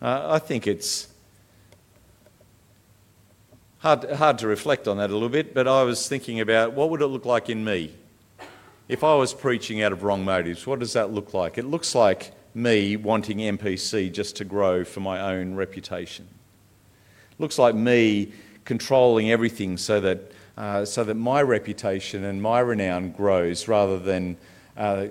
Uh, 0.00 0.26
I 0.30 0.38
think 0.38 0.66
it's 0.66 1.08
hard, 3.78 4.10
hard 4.10 4.38
to 4.38 4.46
reflect 4.46 4.86
on 4.86 4.98
that 4.98 5.10
a 5.10 5.12
little 5.12 5.28
bit, 5.28 5.54
but 5.54 5.66
I 5.66 5.82
was 5.82 6.08
thinking 6.08 6.40
about 6.40 6.72
what 6.72 6.90
would 6.90 7.02
it 7.02 7.06
look 7.06 7.24
like 7.24 7.50
in 7.50 7.64
me? 7.64 7.94
If 8.88 9.04
I 9.04 9.14
was 9.16 9.34
preaching 9.34 9.82
out 9.82 9.92
of 9.92 10.02
wrong 10.02 10.24
motives, 10.24 10.66
what 10.66 10.78
does 10.78 10.94
that 10.94 11.12
look 11.12 11.34
like? 11.34 11.58
It 11.58 11.64
looks 11.64 11.94
like 11.94 12.32
me 12.58 12.96
wanting 12.96 13.38
MPC 13.38 14.12
just 14.12 14.36
to 14.36 14.44
grow 14.44 14.84
for 14.84 15.00
my 15.00 15.32
own 15.32 15.54
reputation. 15.54 16.26
Looks 17.38 17.58
like 17.58 17.74
me 17.74 18.32
controlling 18.64 19.30
everything 19.30 19.78
so 19.78 20.00
that 20.00 20.32
uh, 20.58 20.84
so 20.84 21.04
that 21.04 21.14
my 21.14 21.40
reputation 21.40 22.24
and 22.24 22.42
my 22.42 22.58
renown 22.58 23.12
grows 23.12 23.68
rather 23.68 23.96
than 23.96 24.36
uh, 24.76 25.06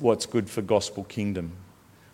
what's 0.00 0.26
good 0.26 0.50
for 0.50 0.60
gospel 0.60 1.04
kingdom. 1.04 1.52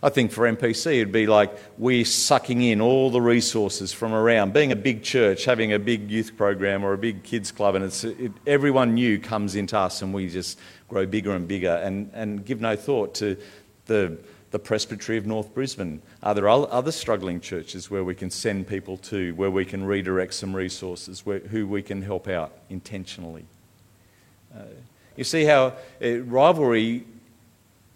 I 0.02 0.10
think 0.10 0.32
for 0.32 0.44
MPC 0.44 0.96
it'd 0.96 1.10
be 1.10 1.26
like 1.26 1.50
we're 1.78 2.04
sucking 2.04 2.60
in 2.60 2.82
all 2.82 3.10
the 3.10 3.22
resources 3.22 3.90
from 3.90 4.12
around. 4.12 4.52
Being 4.52 4.70
a 4.70 4.76
big 4.76 5.02
church, 5.02 5.46
having 5.46 5.72
a 5.72 5.78
big 5.78 6.10
youth 6.10 6.36
program 6.36 6.84
or 6.84 6.92
a 6.92 6.98
big 6.98 7.22
kids 7.22 7.50
club, 7.50 7.74
and 7.74 7.86
it's, 7.86 8.04
it, 8.04 8.32
everyone 8.46 8.92
new 8.92 9.18
comes 9.18 9.56
into 9.56 9.78
us 9.78 10.02
and 10.02 10.12
we 10.12 10.28
just 10.28 10.58
grow 10.86 11.06
bigger 11.06 11.34
and 11.34 11.48
bigger 11.48 11.80
and, 11.82 12.10
and 12.12 12.44
give 12.44 12.60
no 12.60 12.76
thought 12.76 13.14
to 13.14 13.38
the 13.86 14.18
the 14.54 14.58
Presbytery 14.60 15.16
of 15.18 15.26
North 15.26 15.52
Brisbane? 15.52 16.00
Are 16.22 16.32
there 16.32 16.48
other 16.48 16.92
struggling 16.92 17.40
churches 17.40 17.90
where 17.90 18.04
we 18.04 18.14
can 18.14 18.30
send 18.30 18.68
people 18.68 18.96
to, 18.98 19.34
where 19.34 19.50
we 19.50 19.64
can 19.64 19.84
redirect 19.84 20.32
some 20.32 20.54
resources, 20.54 21.26
where, 21.26 21.40
who 21.40 21.66
we 21.66 21.82
can 21.82 22.02
help 22.02 22.28
out 22.28 22.52
intentionally? 22.70 23.46
Uh, 24.54 24.60
you 25.16 25.24
see 25.24 25.44
how 25.44 25.74
uh, 26.00 26.20
rivalry, 26.20 27.04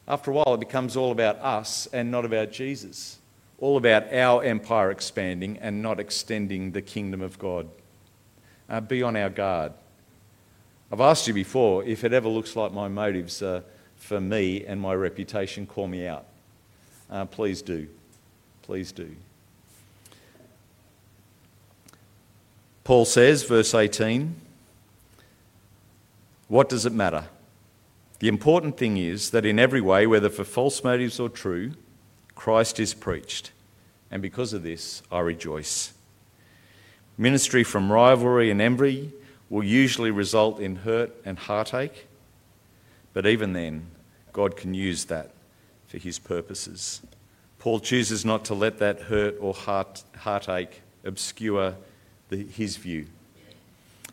after 0.09 0.33
a 0.33 0.35
while, 0.35 0.55
it 0.55 0.59
becomes 0.59 0.97
all 0.97 1.13
about 1.13 1.37
us 1.37 1.87
and 1.93 2.11
not 2.11 2.25
about 2.25 2.51
Jesus. 2.51 3.21
All 3.61 3.77
about 3.77 4.13
our 4.13 4.43
empire 4.43 4.91
expanding 4.91 5.59
and 5.59 5.81
not 5.81 6.01
extending 6.01 6.73
the 6.73 6.83
kingdom 6.83 7.23
of 7.23 7.39
God. 7.39 7.69
Uh, 8.69 8.81
be 8.81 9.01
on 9.05 9.15
our 9.15 9.31
guard. 9.31 9.75
I've 10.91 11.01
asked 11.01 11.29
you 11.29 11.35
before 11.35 11.85
if 11.85 12.03
it 12.03 12.13
ever 12.13 12.29
looks 12.29 12.57
like 12.57 12.73
my 12.73 12.89
motives 12.89 13.45
are 13.45 13.63
for 13.95 14.21
me 14.21 14.65
and 14.65 14.81
my 14.81 14.95
reputation, 14.95 15.65
call 15.65 15.87
me 15.87 16.05
out 16.05 16.25
uh, 17.11 17.25
please 17.27 17.63
do. 17.63 17.89
Please 18.63 18.93
do. 18.93 19.15
Paul 22.85 23.05
says, 23.05 23.43
verse 23.43 23.75
18, 23.75 24.35
what 26.49 26.69
does 26.69 26.87
it 26.87 26.93
matter? 26.93 27.25
The 28.19 28.29
important 28.29 28.77
thing 28.77 28.97
is 28.97 29.31
that 29.31 29.45
in 29.45 29.59
every 29.59 29.81
way, 29.81 30.07
whether 30.07 30.31
for 30.31 30.45
false 30.45 30.83
motives 30.83 31.21
or 31.21 31.29
true, 31.29 31.73
Christ 32.35 32.81
is 32.81 32.95
preached. 32.95 33.53
And 34.11 34.23
because 34.23 34.53
of 34.53 34.63
this, 34.63 35.03
I 35.13 35.21
rejoice. 35.21 35.93
Ministry 37.17 37.63
from 37.63 37.93
rivalry 37.93 38.51
and 38.51 38.61
envy 38.61 39.13
will 39.51 39.65
usually 39.65 40.11
result 40.11 40.59
in 40.59 40.77
hurt 40.77 41.15
and 41.25 41.39
heartache, 41.39 42.07
but 43.13 43.27
even 43.27 43.53
then, 43.53 43.87
God 44.33 44.57
can 44.57 44.73
use 44.73 45.07
that 45.07 45.33
for 45.89 45.99
his 45.99 46.19
purposes. 46.19 47.03
Paul 47.59 47.81
chooses 47.81 48.25
not 48.25 48.45
to 48.47 48.55
let 48.55 48.79
that 48.79 49.01
hurt 49.03 49.37
or 49.41 49.53
heart, 49.53 50.05
heartache 50.17 50.83
obscure 51.05 51.75
the, 52.29 52.45
his 52.45 52.77
view. 52.77 53.07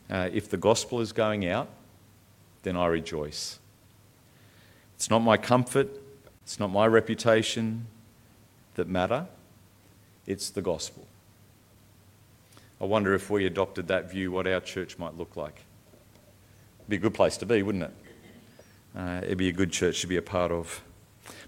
Uh, 0.10 0.29
if 0.34 0.50
the 0.50 0.58
gospel 0.58 1.01
is 1.01 1.12
going 1.12 1.48
out, 1.48 1.70
then 2.63 2.75
I 2.75 2.88
rejoice. 2.88 3.60
It's 4.96 5.10
not 5.10 5.20
my 5.20 5.38
comfort, 5.38 5.89
it's 6.44 6.60
not 6.60 6.72
my 6.72 6.88
reputation 6.88 7.88
that 8.75 8.88
matter, 8.88 9.27
it's 10.25 10.50
the 10.50 10.62
gospel. 10.62 11.05
I 12.79 12.86
wonder 12.86 13.13
if 13.13 13.29
we 13.29 13.46
adopted 13.46 13.88
that 13.88 14.12
view, 14.12 14.32
what 14.32 14.48
our 14.48 14.60
church 14.60 14.98
might 14.98 15.17
look 15.17 15.36
like. 15.36 15.63
It'd 16.79 16.89
be 16.89 16.96
a 16.98 17.00
good 17.00 17.13
place 17.13 17.38
to 17.38 17.46
be, 17.46 17.63
wouldn't 17.63 17.86
it? 17.86 17.94
Uh, 18.96 19.22
it'd 19.24 19.38
be 19.38 19.50
a 19.50 19.53
good 19.53 19.72
church 19.72 20.01
to 20.01 20.08
be 20.08 20.17
a 20.17 20.22
part 20.22 20.51
of. 20.51 20.82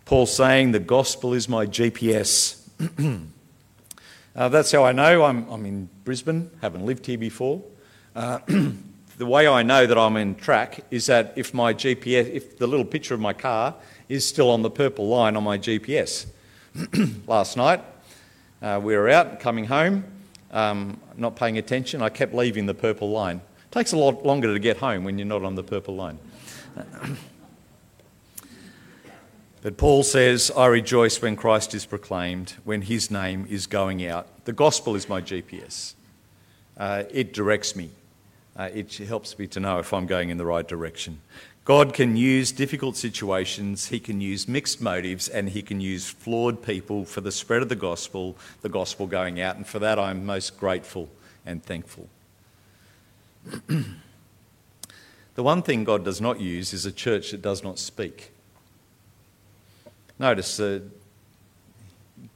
Paul 0.08 0.26
saying, 0.26 0.72
The 0.72 0.80
gospel 0.80 1.34
is 1.34 1.50
my 1.50 1.66
GPS. 1.66 2.62
uh, 4.38 4.48
that's 4.48 4.72
how 4.72 4.86
I 4.86 4.94
know 4.94 5.26
I'm, 5.26 5.46
I'm, 5.50 5.66
in 5.66 5.90
Brisbane, 6.06 6.50
haven't 6.62 6.86
lived 6.86 7.06
here 7.06 7.18
before. 7.18 7.62
Uh, 8.16 8.40
the 9.18 9.26
way 9.26 9.50
I 9.50 9.64
know 9.64 9.86
that 9.86 9.98
I'm 9.98 10.16
in 10.16 10.36
track 10.36 10.86
is 10.92 11.08
that 11.08 11.34
if 11.36 11.54
my 11.54 11.74
GPS, 11.74 12.26
if 12.32 12.58
the 12.58 12.68
little 12.68 12.86
picture 12.86 13.16
of 13.16 13.20
my 13.20 13.34
car 13.34 13.76
is 14.08 14.26
still 14.26 14.50
on 14.50 14.62
the 14.62 14.70
purple 14.70 15.10
line 15.10 15.36
on 15.36 15.44
my 15.44 15.58
GPS. 15.58 16.26
Last 17.28 17.58
night, 17.58 17.84
uh, 18.62 18.80
we 18.82 18.96
were 18.96 19.10
out 19.10 19.42
coming 19.42 19.66
home, 19.66 20.06
um, 20.52 21.02
not 21.18 21.36
paying 21.36 21.58
attention. 21.58 22.02
I 22.02 22.08
kept 22.08 22.34
leaving 22.34 22.66
the 22.66 22.74
purple 22.74 23.10
line. 23.10 23.42
It 23.58 23.72
takes 23.74 23.92
a 23.92 23.98
lot 23.98 24.26
longer 24.26 24.54
to 24.54 24.60
get 24.60 24.78
home 24.78 25.04
when 25.04 25.18
you're 25.20 25.28
not 25.28 25.44
on 25.44 25.56
the 25.56 25.64
purple 25.64 25.98
line. 25.98 26.18
But 29.62 29.78
Paul 29.78 30.04
says, 30.04 30.52
I 30.56 30.68
rejoice 30.68 31.22
when 31.22 31.36
Christ 31.36 31.74
is 31.74 31.86
proclaimed, 31.86 32.54
when 32.64 32.84
his 32.84 33.10
name 33.10 33.48
is 33.50 33.66
going 33.66 34.06
out. 34.06 34.28
The 34.46 34.54
gospel 34.54 34.96
is 34.96 35.10
my 35.10 35.22
GPS. 35.22 35.96
Uh, 36.78 37.04
it 37.12 37.34
directs 37.34 37.76
me, 37.76 37.90
uh, 38.56 38.70
it 38.74 38.96
helps 38.98 39.40
me 39.40 39.48
to 39.48 39.60
know 39.60 39.80
if 39.80 39.94
I'm 39.94 40.06
going 40.06 40.30
in 40.30 40.38
the 40.38 40.46
right 40.46 40.68
direction. 40.68 41.22
God 41.66 41.94
can 41.94 42.16
use 42.16 42.54
difficult 42.54 42.96
situations, 42.96 43.88
He 43.88 44.00
can 44.00 44.22
use 44.22 44.48
mixed 44.48 44.80
motives, 44.80 45.28
and 45.28 45.50
He 45.50 45.62
can 45.62 45.82
use 45.82 46.08
flawed 46.08 46.64
people 46.64 47.04
for 47.04 47.20
the 47.20 47.32
spread 47.32 47.62
of 47.62 47.68
the 47.68 47.76
gospel, 47.76 48.38
the 48.62 48.70
gospel 48.70 49.06
going 49.06 49.42
out. 49.42 49.58
And 49.58 49.68
for 49.68 49.80
that, 49.80 50.00
I'm 50.00 50.26
most 50.26 50.58
grateful 50.58 51.10
and 51.46 51.62
thankful. 51.62 52.08
the 53.68 53.84
one 55.36 55.62
thing 55.62 55.84
God 55.84 56.06
does 56.06 56.22
not 56.22 56.40
use 56.40 56.72
is 56.74 56.86
a 56.86 56.92
church 56.92 57.32
that 57.32 57.42
does 57.42 57.64
not 57.64 57.80
speak. 57.80 58.32
Notice 60.20 60.60
uh, 60.60 60.80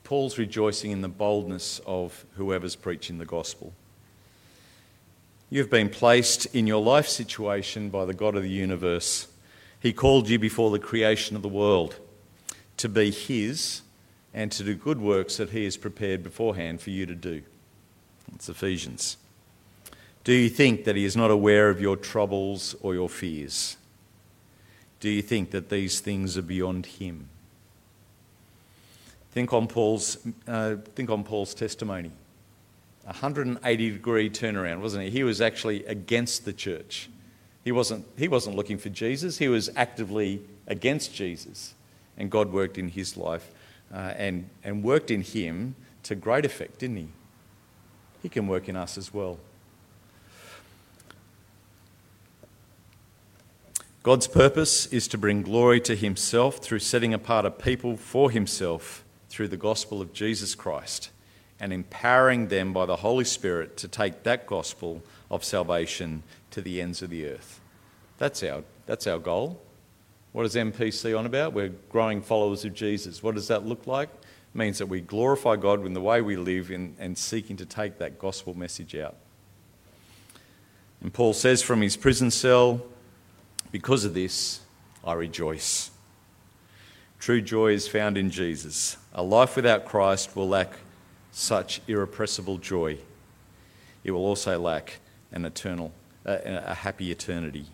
Paul's 0.03 0.37
rejoicing 0.37 0.91
in 0.91 1.01
the 1.01 1.07
boldness 1.07 1.81
of 1.87 2.25
whoever's 2.35 2.75
preaching 2.75 3.17
the 3.17 3.25
gospel. 3.25 3.73
You've 5.49 5.69
been 5.69 5.89
placed 5.89 6.45
in 6.55 6.67
your 6.67 6.81
life 6.81 7.07
situation 7.07 7.89
by 7.89 8.05
the 8.05 8.13
God 8.13 8.35
of 8.35 8.43
the 8.43 8.49
universe. 8.49 9.27
He 9.79 9.93
called 9.93 10.29
you 10.29 10.37
before 10.37 10.69
the 10.69 10.79
creation 10.79 11.35
of 11.35 11.41
the 11.41 11.49
world 11.49 11.95
to 12.77 12.87
be 12.87 13.11
His 13.11 13.81
and 14.33 14.51
to 14.53 14.63
do 14.63 14.75
good 14.75 15.01
works 15.01 15.37
that 15.37 15.49
He 15.49 15.65
has 15.65 15.75
prepared 15.75 16.23
beforehand 16.23 16.81
for 16.81 16.91
you 16.91 17.05
to 17.05 17.15
do. 17.15 17.41
It's 18.33 18.47
Ephesians. 18.47 19.17
Do 20.23 20.33
you 20.33 20.49
think 20.49 20.85
that 20.85 20.95
He 20.95 21.03
is 21.03 21.17
not 21.17 21.31
aware 21.31 21.69
of 21.69 21.81
your 21.81 21.97
troubles 21.97 22.75
or 22.81 22.93
your 22.93 23.09
fears? 23.09 23.75
Do 24.99 25.09
you 25.09 25.21
think 25.21 25.51
that 25.51 25.69
these 25.69 25.99
things 25.99 26.37
are 26.37 26.43
beyond 26.43 26.85
Him? 26.85 27.27
Think 29.31 29.53
on 29.53 29.67
Paul's, 29.67 30.17
uh, 30.47 30.75
think 30.95 31.09
on 31.09 31.23
Paul's 31.23 31.53
testimony. 31.53 32.11
180 33.03 33.91
degree 33.91 34.29
turnaround, 34.29 34.81
wasn't 34.81 35.05
he? 35.05 35.09
He 35.09 35.23
was 35.23 35.41
actually 35.41 35.85
against 35.85 36.45
the 36.45 36.53
church. 36.53 37.09
He 37.63 37.71
wasn't, 37.71 38.05
he 38.17 38.27
wasn't 38.27 38.55
looking 38.55 38.77
for 38.77 38.89
Jesus, 38.89 39.37
he 39.37 39.47
was 39.47 39.69
actively 39.75 40.41
against 40.67 41.13
Jesus. 41.13 41.73
and 42.17 42.29
God 42.29 42.51
worked 42.51 42.77
in 42.77 42.89
his 42.89 43.17
life 43.17 43.49
uh, 43.93 44.13
and, 44.15 44.49
and 44.63 44.83
worked 44.83 45.09
in 45.09 45.21
him 45.21 45.75
to 46.03 46.15
great 46.15 46.45
effect, 46.45 46.79
didn't 46.79 46.97
he? 46.97 47.07
He 48.21 48.29
can 48.29 48.47
work 48.47 48.69
in 48.69 48.75
us 48.75 48.97
as 48.97 49.13
well. 49.13 49.39
God's 54.03 54.27
purpose 54.27 54.87
is 54.87 55.07
to 55.09 55.17
bring 55.17 55.43
glory 55.43 55.79
to 55.81 55.95
himself 55.95 56.57
through 56.57 56.79
setting 56.79 57.13
apart 57.13 57.45
a 57.45 57.51
people 57.51 57.97
for 57.97 58.31
himself 58.31 59.00
through 59.31 59.47
the 59.47 59.57
gospel 59.57 60.01
of 60.01 60.11
Jesus 60.11 60.55
Christ 60.55 61.09
and 61.57 61.71
empowering 61.71 62.49
them 62.49 62.73
by 62.73 62.85
the 62.85 62.97
Holy 62.97 63.23
Spirit 63.23 63.77
to 63.77 63.87
take 63.87 64.23
that 64.23 64.45
gospel 64.45 65.01
of 65.29 65.45
salvation 65.45 66.21
to 66.51 66.61
the 66.61 66.81
ends 66.81 67.01
of 67.01 67.09
the 67.09 67.25
earth. 67.27 67.61
That's 68.17 68.43
our, 68.43 68.63
that's 68.85 69.07
our 69.07 69.19
goal. 69.19 69.61
What 70.33 70.45
is 70.45 70.55
MPC 70.55 71.17
on 71.17 71.25
about? 71.25 71.53
We're 71.53 71.69
growing 71.89 72.21
followers 72.21 72.65
of 72.65 72.73
Jesus. 72.73 73.23
What 73.23 73.35
does 73.35 73.47
that 73.47 73.65
look 73.65 73.87
like? 73.87 74.09
It 74.09 74.57
means 74.57 74.79
that 74.79 74.87
we 74.87 74.99
glorify 74.99 75.55
God 75.55 75.85
in 75.85 75.93
the 75.93 76.01
way 76.01 76.21
we 76.21 76.35
live 76.35 76.69
in, 76.69 76.95
and 76.99 77.17
seeking 77.17 77.55
to 77.57 77.65
take 77.65 77.99
that 77.99 78.19
gospel 78.19 78.53
message 78.53 78.95
out. 78.95 79.15
And 80.99 81.13
Paul 81.13 81.33
says 81.33 81.61
from 81.61 81.81
his 81.81 81.95
prison 81.95 82.31
cell, 82.31 82.81
because 83.71 84.03
of 84.03 84.13
this, 84.13 84.59
I 85.05 85.13
rejoice. 85.13 85.89
True 87.19 87.41
joy 87.41 87.73
is 87.73 87.87
found 87.87 88.17
in 88.17 88.29
Jesus. 88.29 88.97
A 89.13 89.23
life 89.23 89.55
without 89.55 89.85
Christ 89.85 90.35
will 90.35 90.47
lack 90.47 90.71
such 91.31 91.81
irrepressible 91.87 92.57
joy. 92.57 92.97
It 94.03 94.11
will 94.11 94.25
also 94.25 94.59
lack 94.59 94.99
an 95.31 95.45
eternal, 95.45 95.91
a 96.25 96.73
happy 96.73 97.11
eternity. 97.11 97.65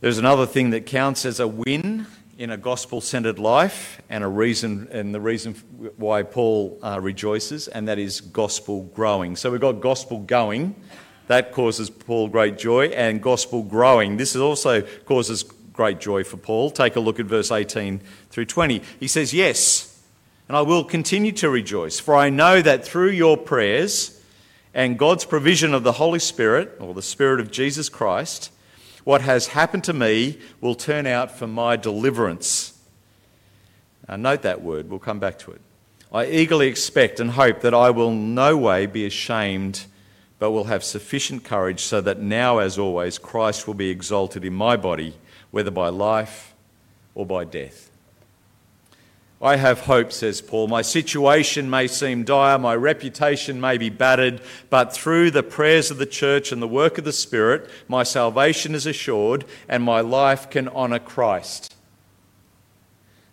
There's 0.00 0.18
another 0.18 0.46
thing 0.46 0.70
that 0.70 0.86
counts 0.86 1.24
as 1.24 1.40
a 1.40 1.46
win 1.46 2.06
in 2.38 2.50
a 2.50 2.56
gospel 2.56 3.00
centered 3.00 3.38
life 3.38 4.00
and 4.08 4.24
a 4.24 4.28
reason 4.28 4.88
and 4.90 5.14
the 5.14 5.20
reason 5.20 5.54
why 5.96 6.22
Paul 6.22 6.78
uh, 6.82 6.98
rejoices 7.00 7.68
and 7.68 7.86
that 7.86 7.98
is 7.98 8.20
gospel 8.20 8.82
growing. 8.94 9.36
So 9.36 9.50
we've 9.50 9.60
got 9.60 9.80
gospel 9.80 10.20
going 10.20 10.74
that 11.30 11.52
causes 11.52 11.90
Paul 11.90 12.26
great 12.26 12.58
joy, 12.58 12.86
and 12.86 13.22
gospel 13.22 13.62
growing. 13.62 14.16
This 14.16 14.34
also 14.34 14.82
causes 14.82 15.44
great 15.80 15.98
joy 15.98 16.22
for 16.22 16.36
Paul. 16.36 16.70
Take 16.70 16.96
a 16.96 17.00
look 17.00 17.18
at 17.18 17.24
verse 17.24 17.50
18 17.50 18.02
through 18.28 18.44
20. 18.44 18.82
He 19.00 19.08
says, 19.08 19.32
Yes, 19.32 19.98
and 20.46 20.54
I 20.54 20.60
will 20.60 20.84
continue 20.84 21.32
to 21.32 21.48
rejoice, 21.48 21.98
for 21.98 22.14
I 22.14 22.28
know 22.28 22.60
that 22.60 22.84
through 22.84 23.12
your 23.12 23.38
prayers 23.38 24.22
and 24.74 24.98
God's 24.98 25.24
provision 25.24 25.72
of 25.72 25.82
the 25.82 25.92
Holy 25.92 26.18
Spirit, 26.18 26.76
or 26.80 26.92
the 26.92 27.00
Spirit 27.00 27.40
of 27.40 27.50
Jesus 27.50 27.88
Christ, 27.88 28.52
what 29.04 29.22
has 29.22 29.46
happened 29.46 29.84
to 29.84 29.94
me 29.94 30.38
will 30.60 30.74
turn 30.74 31.06
out 31.06 31.30
for 31.30 31.46
my 31.46 31.76
deliverance. 31.76 32.78
Now, 34.06 34.16
note 34.16 34.42
that 34.42 34.60
word, 34.60 34.90
we'll 34.90 34.98
come 34.98 35.18
back 35.18 35.38
to 35.38 35.52
it. 35.52 35.62
I 36.12 36.26
eagerly 36.26 36.68
expect 36.68 37.20
and 37.20 37.30
hope 37.30 37.62
that 37.62 37.72
I 37.72 37.88
will 37.88 38.12
no 38.12 38.54
way 38.54 38.84
be 38.84 39.06
ashamed 39.06 39.86
but 40.38 40.50
will 40.50 40.64
have 40.64 40.84
sufficient 40.84 41.42
courage 41.42 41.80
so 41.80 42.02
that 42.02 42.18
now, 42.18 42.58
as 42.58 42.78
always, 42.78 43.16
Christ 43.16 43.66
will 43.66 43.72
be 43.72 43.88
exalted 43.88 44.44
in 44.44 44.52
my 44.52 44.76
body, 44.76 45.14
whether 45.50 45.70
by 45.70 45.88
life 45.88 46.54
or 47.14 47.26
by 47.26 47.44
death. 47.44 47.90
I 49.42 49.56
have 49.56 49.80
hope, 49.80 50.12
says 50.12 50.42
Paul. 50.42 50.68
My 50.68 50.82
situation 50.82 51.70
may 51.70 51.86
seem 51.86 52.24
dire, 52.24 52.58
my 52.58 52.76
reputation 52.76 53.58
may 53.58 53.78
be 53.78 53.88
battered, 53.88 54.42
but 54.68 54.92
through 54.92 55.30
the 55.30 55.42
prayers 55.42 55.90
of 55.90 55.96
the 55.96 56.04
church 56.04 56.52
and 56.52 56.60
the 56.60 56.68
work 56.68 56.98
of 56.98 57.04
the 57.04 57.12
Spirit, 57.12 57.70
my 57.88 58.02
salvation 58.02 58.74
is 58.74 58.84
assured 58.84 59.46
and 59.66 59.82
my 59.82 60.02
life 60.02 60.50
can 60.50 60.68
honour 60.68 60.98
Christ. 60.98 61.74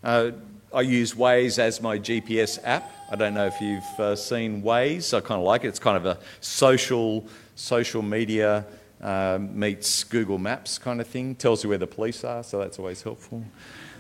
Uh, 0.02 0.32
I 0.74 0.82
use 0.82 1.14
Waze 1.14 1.60
as 1.60 1.82
my 1.82 2.00
GPS 2.00 2.60
app. 2.64 2.90
I 3.12 3.18
don't 3.18 3.34
know 3.34 3.46
if 3.46 3.60
you've 3.60 4.00
uh, 4.00 4.16
seen 4.16 4.62
Waze. 4.62 5.14
I 5.14 5.20
kind 5.20 5.42
of 5.42 5.46
like 5.46 5.66
it. 5.66 5.68
It's 5.68 5.80
kind 5.80 5.98
of 5.98 6.06
a 6.06 6.20
social 6.40 7.28
social 7.56 8.02
media 8.02 8.66
uh, 9.02 9.40
meets 9.40 10.04
Google 10.04 10.38
Maps 10.38 10.78
kind 10.78 11.02
of 11.02 11.08
thing. 11.08 11.36
Tells 11.36 11.64
you 11.64 11.70
where 11.70 11.78
the 11.78 11.88
police 11.88 12.24
are, 12.24 12.44
so 12.44 12.60
that's 12.60 12.80
always 12.80 13.02
helpful. 13.02 13.44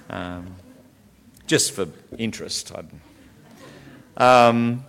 Um, 0.09 0.55
just 1.45 1.71
for 1.71 1.87
interest. 2.17 2.71
Um, 4.17 4.85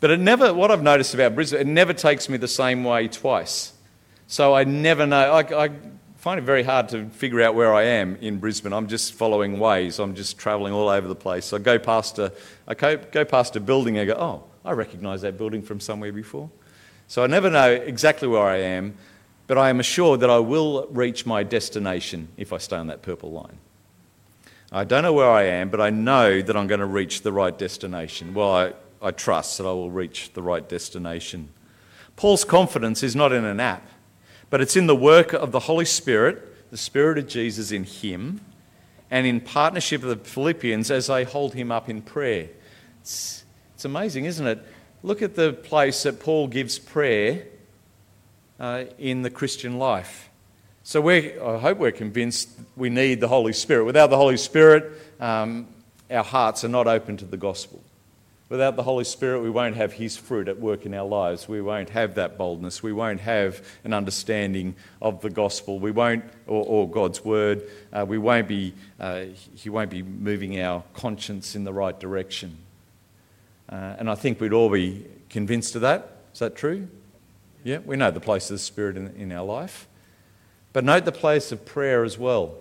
but 0.00 0.10
it 0.10 0.20
never. 0.20 0.52
What 0.54 0.70
I've 0.70 0.82
noticed 0.82 1.14
about 1.14 1.34
Brisbane, 1.34 1.60
it 1.60 1.66
never 1.66 1.92
takes 1.92 2.28
me 2.28 2.36
the 2.36 2.48
same 2.48 2.84
way 2.84 3.08
twice. 3.08 3.72
So 4.26 4.54
I 4.54 4.64
never 4.64 5.06
know. 5.06 5.32
I, 5.32 5.64
I 5.64 5.70
find 6.22 6.38
it 6.38 6.42
very 6.44 6.62
hard 6.62 6.88
to 6.88 7.08
figure 7.10 7.42
out 7.42 7.56
where 7.56 7.74
I 7.74 7.82
am 7.82 8.14
in 8.20 8.38
Brisbane. 8.38 8.72
I'm 8.72 8.86
just 8.86 9.12
following 9.12 9.56
Waze. 9.56 9.98
I'm 9.98 10.14
just 10.14 10.38
travelling 10.38 10.72
all 10.72 10.88
over 10.88 11.08
the 11.08 11.16
place. 11.16 11.52
I 11.52 11.58
go 11.58 11.80
past 11.80 12.20
a, 12.20 12.32
I 12.68 12.74
go, 12.74 12.96
go 12.96 13.24
past 13.24 13.56
a 13.56 13.60
building 13.60 13.98
and 13.98 14.08
I 14.08 14.14
go, 14.14 14.20
oh, 14.20 14.44
I 14.64 14.70
recognise 14.70 15.22
that 15.22 15.36
building 15.36 15.62
from 15.62 15.80
somewhere 15.80 16.12
before. 16.12 16.48
So 17.08 17.24
I 17.24 17.26
never 17.26 17.50
know 17.50 17.72
exactly 17.72 18.28
where 18.28 18.44
I 18.44 18.58
am, 18.58 18.94
but 19.52 19.58
I 19.58 19.68
am 19.68 19.80
assured 19.80 20.20
that 20.20 20.30
I 20.30 20.38
will 20.38 20.86
reach 20.88 21.26
my 21.26 21.42
destination 21.42 22.28
if 22.38 22.54
I 22.54 22.56
stay 22.56 22.76
on 22.76 22.86
that 22.86 23.02
purple 23.02 23.30
line. 23.30 23.58
I 24.72 24.84
don't 24.84 25.02
know 25.02 25.12
where 25.12 25.28
I 25.30 25.42
am, 25.42 25.68
but 25.68 25.78
I 25.78 25.90
know 25.90 26.40
that 26.40 26.56
I'm 26.56 26.66
going 26.66 26.80
to 26.80 26.86
reach 26.86 27.20
the 27.20 27.32
right 27.32 27.58
destination. 27.58 28.32
Well, 28.32 28.50
I, 28.50 28.72
I 29.02 29.10
trust 29.10 29.58
that 29.58 29.64
I 29.64 29.72
will 29.72 29.90
reach 29.90 30.32
the 30.32 30.40
right 30.40 30.66
destination. 30.66 31.50
Paul's 32.16 32.44
confidence 32.44 33.02
is 33.02 33.14
not 33.14 33.32
in 33.32 33.44
an 33.44 33.60
app 33.60 33.86
but 34.48 34.60
it's 34.60 34.76
in 34.76 34.86
the 34.86 34.96
work 34.96 35.32
of 35.32 35.50
the 35.50 35.60
Holy 35.60 35.86
Spirit, 35.86 36.70
the 36.70 36.76
Spirit 36.76 37.18
of 37.18 37.26
Jesus 37.26 37.72
in 37.72 37.84
him, 37.84 38.40
and 39.10 39.26
in 39.26 39.40
partnership 39.40 40.02
with 40.02 40.18
the 40.18 40.28
Philippians 40.28 40.90
as 40.90 41.08
they 41.08 41.24
hold 41.24 41.54
him 41.54 41.70
up 41.72 41.88
in 41.88 42.02
prayer. 42.02 42.48
It's, 43.00 43.44
it's 43.74 43.86
amazing, 43.86 44.26
isn't 44.26 44.46
it? 44.46 44.62
Look 45.02 45.22
at 45.22 45.36
the 45.36 45.54
place 45.54 46.02
that 46.02 46.20
Paul 46.20 46.48
gives 46.48 46.78
prayer 46.78 47.46
uh, 48.62 48.84
in 48.98 49.22
the 49.22 49.30
Christian 49.30 49.78
life. 49.78 50.30
So 50.84 51.00
we 51.00 51.38
I 51.38 51.58
hope 51.58 51.78
we're 51.78 51.90
convinced 51.90 52.48
we 52.76 52.88
need 52.88 53.20
the 53.20 53.28
Holy 53.28 53.52
Spirit. 53.52 53.84
Without 53.84 54.08
the 54.08 54.16
Holy 54.16 54.36
Spirit, 54.36 54.92
um, 55.20 55.66
our 56.10 56.24
hearts 56.24 56.64
are 56.64 56.68
not 56.68 56.86
open 56.86 57.16
to 57.18 57.24
the 57.24 57.36
gospel. 57.36 57.82
Without 58.48 58.76
the 58.76 58.82
Holy 58.82 59.04
Spirit, 59.04 59.40
we 59.40 59.50
won't 59.50 59.76
have 59.76 59.94
His 59.94 60.16
fruit 60.16 60.46
at 60.46 60.60
work 60.60 60.86
in 60.86 60.94
our 60.94 61.06
lives. 61.06 61.48
We 61.48 61.60
won't 61.60 61.88
have 61.90 62.14
that 62.16 62.36
boldness. 62.36 62.82
We 62.82 62.92
won't 62.92 63.20
have 63.20 63.66
an 63.82 63.94
understanding 63.94 64.76
of 65.00 65.22
the 65.22 65.30
gospel. 65.30 65.78
We 65.78 65.90
won't, 65.90 66.24
or, 66.46 66.64
or 66.64 66.90
God's 66.90 67.24
word. 67.24 67.62
Uh, 67.92 68.04
we 68.06 68.18
won't 68.18 68.46
be, 68.46 68.74
uh, 69.00 69.24
He 69.54 69.70
won't 69.70 69.90
be 69.90 70.02
moving 70.02 70.60
our 70.60 70.84
conscience 70.92 71.56
in 71.56 71.64
the 71.64 71.72
right 71.72 71.98
direction. 71.98 72.58
Uh, 73.70 73.96
and 73.98 74.10
I 74.10 74.14
think 74.14 74.38
we'd 74.38 74.52
all 74.52 74.70
be 74.70 75.06
convinced 75.30 75.74
of 75.74 75.80
that. 75.80 76.18
Is 76.34 76.40
that 76.40 76.54
true? 76.54 76.88
Yeah, 77.64 77.78
we 77.78 77.96
know 77.96 78.10
the 78.10 78.20
place 78.20 78.50
of 78.50 78.54
the 78.54 78.62
Spirit 78.62 78.96
in, 78.96 79.08
in 79.16 79.32
our 79.32 79.44
life. 79.44 79.86
But 80.72 80.84
note 80.84 81.04
the 81.04 81.12
place 81.12 81.52
of 81.52 81.64
prayer 81.64 82.04
as 82.04 82.18
well. 82.18 82.56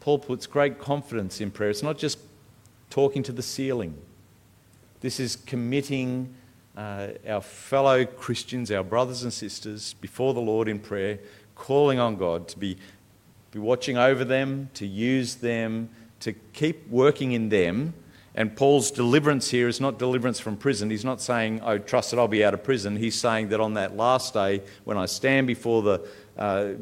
Paul 0.00 0.18
puts 0.18 0.46
great 0.46 0.78
confidence 0.78 1.40
in 1.40 1.50
prayer. 1.50 1.70
It's 1.70 1.82
not 1.82 1.98
just 1.98 2.18
talking 2.90 3.22
to 3.24 3.32
the 3.32 3.42
ceiling. 3.42 3.96
This 5.00 5.18
is 5.18 5.36
committing 5.36 6.34
uh, 6.76 7.08
our 7.26 7.40
fellow 7.40 8.04
Christians, 8.04 8.70
our 8.70 8.84
brothers 8.84 9.22
and 9.22 9.32
sisters, 9.32 9.94
before 9.94 10.34
the 10.34 10.40
Lord 10.40 10.68
in 10.68 10.78
prayer, 10.78 11.18
calling 11.54 11.98
on 11.98 12.16
God 12.16 12.48
to 12.48 12.58
be, 12.58 12.76
be 13.50 13.58
watching 13.58 13.96
over 13.96 14.24
them, 14.24 14.70
to 14.74 14.86
use 14.86 15.36
them, 15.36 15.88
to 16.20 16.32
keep 16.32 16.88
working 16.88 17.32
in 17.32 17.48
them. 17.48 17.94
And 18.36 18.54
Paul's 18.54 18.90
deliverance 18.90 19.50
here 19.50 19.66
is 19.66 19.80
not 19.80 19.98
deliverance 19.98 20.38
from 20.38 20.58
prison. 20.58 20.90
He's 20.90 21.06
not 21.06 21.22
saying, 21.22 21.62
I 21.62 21.78
trust 21.78 22.10
that 22.10 22.20
I'll 22.20 22.28
be 22.28 22.44
out 22.44 22.52
of 22.52 22.62
prison. 22.62 22.94
He's 22.96 23.18
saying 23.18 23.48
that 23.48 23.60
on 23.60 23.74
that 23.74 23.96
last 23.96 24.34
day, 24.34 24.62
when 24.84 24.98
I 24.98 25.06
stand 25.06 25.46
before 25.46 25.80
the, 25.80 26.06
uh, 26.36 26.72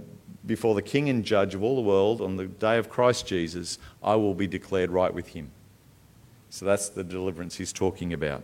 before 0.45 0.75
the 0.75 0.83
King 0.83 1.09
and 1.09 1.25
Judge 1.25 1.55
of 1.55 1.63
all 1.63 1.77
the 1.77 1.83
world, 1.83 2.21
on 2.21 2.37
the 2.37 2.47
day 2.47 2.77
of 2.77 2.91
Christ 2.91 3.29
Jesus, 3.29 3.79
I 4.03 4.17
will 4.17 4.35
be 4.35 4.49
declared 4.49 4.91
right 4.91 5.15
with 5.15 5.29
him. 5.29 5.53
So 6.51 6.65
that's 6.65 6.89
the 6.89 7.05
deliverance 7.05 7.57
he's 7.57 7.73
talking 7.73 8.13
about. 8.13 8.43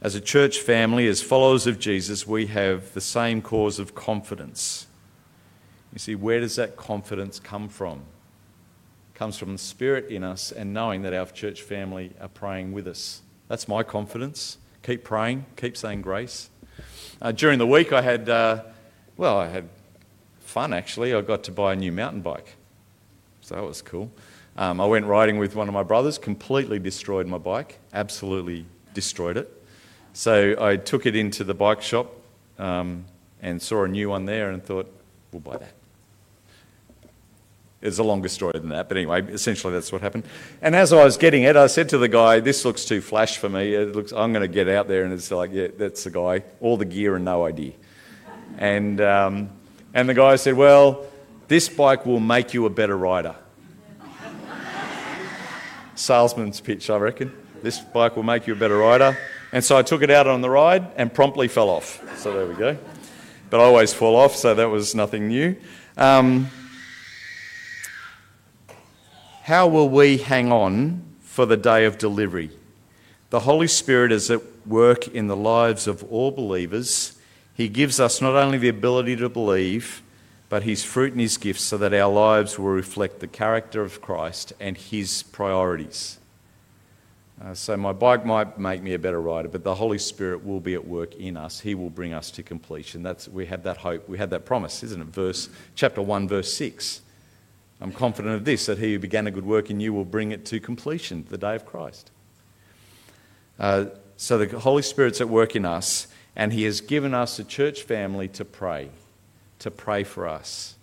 As 0.00 0.14
a 0.14 0.20
church 0.20 0.60
family, 0.60 1.08
as 1.08 1.20
followers 1.20 1.66
of 1.66 1.80
Jesus, 1.80 2.26
we 2.26 2.46
have 2.46 2.92
the 2.94 3.00
same 3.00 3.42
cause 3.42 3.80
of 3.80 3.94
confidence. 3.96 4.86
You 5.92 5.98
see, 5.98 6.14
where 6.14 6.38
does 6.38 6.56
that 6.56 6.76
confidence 6.76 7.40
come 7.40 7.68
from? 7.68 8.02
Comes 9.22 9.38
from 9.38 9.52
the 9.52 9.58
Spirit 9.58 10.10
in 10.10 10.24
us 10.24 10.50
and 10.50 10.74
knowing 10.74 11.02
that 11.02 11.14
our 11.14 11.26
church 11.26 11.62
family 11.62 12.10
are 12.20 12.26
praying 12.26 12.72
with 12.72 12.88
us. 12.88 13.22
That's 13.46 13.68
my 13.68 13.84
confidence. 13.84 14.58
Keep 14.82 15.04
praying, 15.04 15.46
keep 15.54 15.76
saying 15.76 16.02
grace. 16.02 16.50
Uh, 17.20 17.30
during 17.30 17.60
the 17.60 17.66
week, 17.68 17.92
I 17.92 18.02
had, 18.02 18.28
uh, 18.28 18.64
well, 19.16 19.38
I 19.38 19.46
had 19.46 19.68
fun 20.40 20.72
actually. 20.72 21.14
I 21.14 21.20
got 21.20 21.44
to 21.44 21.52
buy 21.52 21.74
a 21.74 21.76
new 21.76 21.92
mountain 21.92 22.20
bike. 22.20 22.56
So 23.42 23.54
that 23.54 23.62
was 23.62 23.80
cool. 23.80 24.10
Um, 24.56 24.80
I 24.80 24.86
went 24.86 25.06
riding 25.06 25.38
with 25.38 25.54
one 25.54 25.68
of 25.68 25.72
my 25.72 25.84
brothers, 25.84 26.18
completely 26.18 26.80
destroyed 26.80 27.28
my 27.28 27.38
bike, 27.38 27.78
absolutely 27.92 28.66
destroyed 28.92 29.36
it. 29.36 29.48
So 30.14 30.56
I 30.60 30.78
took 30.78 31.06
it 31.06 31.14
into 31.14 31.44
the 31.44 31.54
bike 31.54 31.80
shop 31.80 32.12
um, 32.58 33.04
and 33.40 33.62
saw 33.62 33.84
a 33.84 33.88
new 33.88 34.08
one 34.08 34.24
there 34.24 34.50
and 34.50 34.60
thought, 34.64 34.92
we'll 35.30 35.38
buy 35.38 35.58
that. 35.58 35.74
It's 37.82 37.98
a 37.98 38.04
longer 38.04 38.28
story 38.28 38.52
than 38.54 38.68
that, 38.68 38.88
but 38.88 38.96
anyway, 38.96 39.22
essentially 39.32 39.72
that's 39.72 39.90
what 39.90 40.02
happened. 40.02 40.22
And 40.60 40.76
as 40.76 40.92
I 40.92 41.04
was 41.04 41.16
getting 41.16 41.42
it, 41.42 41.56
I 41.56 41.66
said 41.66 41.88
to 41.88 41.98
the 41.98 42.08
guy, 42.08 42.38
"This 42.38 42.64
looks 42.64 42.84
too 42.84 43.00
flash 43.00 43.38
for 43.38 43.48
me. 43.48 43.74
It 43.74 43.96
looks. 43.96 44.12
I'm 44.12 44.32
going 44.32 44.42
to 44.42 44.54
get 44.54 44.68
out 44.68 44.86
there." 44.86 45.02
And 45.02 45.12
it's 45.12 45.30
like, 45.32 45.50
"Yeah, 45.52 45.66
that's 45.76 46.04
the 46.04 46.10
guy. 46.10 46.44
All 46.60 46.76
the 46.76 46.84
gear 46.84 47.16
and 47.16 47.24
no 47.24 47.44
idea." 47.44 47.72
And 48.56 49.00
um, 49.00 49.50
and 49.92 50.08
the 50.08 50.14
guy 50.14 50.36
said, 50.36 50.54
"Well, 50.54 51.04
this 51.48 51.68
bike 51.68 52.06
will 52.06 52.20
make 52.20 52.54
you 52.54 52.66
a 52.66 52.70
better 52.70 52.96
rider." 52.96 53.34
Salesman's 55.94 56.60
pitch, 56.60 56.88
I 56.88 56.96
reckon. 56.96 57.32
This 57.62 57.80
bike 57.80 58.16
will 58.16 58.22
make 58.22 58.46
you 58.46 58.54
a 58.54 58.56
better 58.56 58.78
rider. 58.78 59.16
And 59.52 59.62
so 59.62 59.76
I 59.76 59.82
took 59.82 60.02
it 60.02 60.10
out 60.10 60.26
on 60.26 60.40
the 60.40 60.50
ride 60.50 60.86
and 60.96 61.12
promptly 61.12 61.48
fell 61.48 61.68
off. 61.68 62.00
So 62.16 62.32
there 62.32 62.46
we 62.46 62.54
go. 62.54 62.76
But 63.50 63.60
I 63.60 63.64
always 63.64 63.92
fall 63.92 64.16
off, 64.16 64.34
so 64.34 64.54
that 64.54 64.68
was 64.68 64.94
nothing 64.94 65.28
new. 65.28 65.56
Um, 65.96 66.48
how 69.42 69.66
will 69.66 69.88
we 69.88 70.18
hang 70.18 70.52
on 70.52 71.02
for 71.20 71.46
the 71.46 71.56
day 71.56 71.84
of 71.84 71.98
delivery? 71.98 72.50
The 73.30 73.40
Holy 73.40 73.66
Spirit 73.66 74.12
is 74.12 74.30
at 74.30 74.40
work 74.66 75.08
in 75.08 75.26
the 75.26 75.36
lives 75.36 75.88
of 75.88 76.04
all 76.12 76.30
believers. 76.30 77.18
He 77.54 77.68
gives 77.68 77.98
us 77.98 78.20
not 78.20 78.36
only 78.36 78.58
the 78.58 78.68
ability 78.68 79.16
to 79.16 79.28
believe, 79.28 80.00
but 80.48 80.62
His 80.62 80.84
fruit 80.84 81.12
and 81.12 81.20
His 81.20 81.38
gifts 81.38 81.64
so 81.64 81.76
that 81.78 81.92
our 81.92 82.12
lives 82.12 82.56
will 82.56 82.68
reflect 82.68 83.18
the 83.18 83.26
character 83.26 83.82
of 83.82 84.00
Christ 84.00 84.52
and 84.60 84.76
His 84.76 85.24
priorities. 85.24 86.18
Uh, 87.42 87.52
so, 87.52 87.76
my 87.76 87.92
bike 87.92 88.24
might 88.24 88.60
make 88.60 88.80
me 88.80 88.94
a 88.94 88.98
better 88.98 89.20
rider, 89.20 89.48
but 89.48 89.64
the 89.64 89.74
Holy 89.74 89.98
Spirit 89.98 90.44
will 90.46 90.60
be 90.60 90.74
at 90.74 90.86
work 90.86 91.16
in 91.16 91.36
us. 91.36 91.58
He 91.58 91.74
will 91.74 91.90
bring 91.90 92.12
us 92.12 92.30
to 92.32 92.44
completion. 92.44 93.02
That's, 93.02 93.26
we 93.26 93.46
have 93.46 93.64
that 93.64 93.78
hope, 93.78 94.08
we 94.08 94.18
have 94.18 94.30
that 94.30 94.44
promise, 94.44 94.84
isn't 94.84 95.00
it? 95.00 95.08
Verse, 95.08 95.48
chapter 95.74 96.00
1, 96.00 96.28
verse 96.28 96.52
6. 96.54 97.00
I'm 97.82 97.90
confident 97.90 98.36
of 98.36 98.44
this, 98.44 98.66
that 98.66 98.78
he 98.78 98.92
who 98.92 99.00
began 99.00 99.26
a 99.26 99.32
good 99.32 99.44
work 99.44 99.68
in 99.68 99.80
you 99.80 99.92
will 99.92 100.04
bring 100.04 100.30
it 100.30 100.44
to 100.46 100.60
completion, 100.60 101.26
the 101.28 101.36
day 101.36 101.56
of 101.56 101.66
Christ. 101.66 102.12
Uh, 103.58 103.86
so 104.16 104.38
the 104.38 104.60
Holy 104.60 104.82
Spirit's 104.82 105.20
at 105.20 105.28
work 105.28 105.56
in 105.56 105.64
us, 105.64 106.06
and 106.36 106.52
he 106.52 106.62
has 106.62 106.80
given 106.80 107.12
us 107.12 107.40
a 107.40 107.44
church 107.44 107.82
family 107.82 108.28
to 108.28 108.44
pray, 108.44 108.90
to 109.58 109.68
pray 109.68 110.04
for 110.04 110.28
us. 110.28 110.76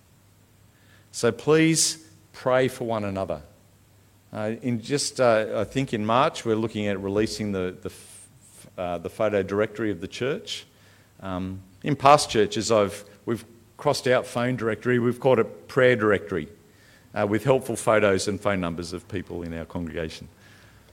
So 1.14 1.32
please 1.32 2.06
pray 2.34 2.68
for 2.68 2.84
one 2.84 3.06
another. 3.06 3.44
Uh, 4.34 4.56
in 4.62 4.82
just, 4.82 5.22
uh, 5.22 5.54
I 5.56 5.64
think 5.64 5.94
in 5.94 6.06
March, 6.06 6.44
we're 6.44 6.58
looking 6.58 6.88
at 6.88 7.02
releasing 7.02 7.54
the, 7.54 7.78
the, 7.82 8.82
uh, 8.82 8.98
the 8.98 9.10
photo 9.10 9.42
directory 9.42 9.90
of 9.90 10.02
the 10.02 10.08
church. 10.10 10.66
Um, 11.22 11.62
in 11.82 11.96
past 11.96 12.30
churches, 12.30 12.74
I've, 12.74 13.06
we've 13.26 13.46
crossed 13.78 14.06
out 14.06 14.28
phone 14.28 14.58
directory, 14.58 15.00
we've 15.00 15.22
called 15.22 15.40
it 15.40 15.70
prayer 15.70 15.96
directory 15.96 16.50
uh, 17.14 17.26
with 17.28 17.44
helpful 17.44 17.76
photos 17.76 18.28
and 18.28 18.40
phone 18.40 18.60
numbers 18.60 18.94
of 18.94 19.08
people 19.08 19.44
in 19.44 19.54
our 19.58 19.66
congregation. 19.66 20.28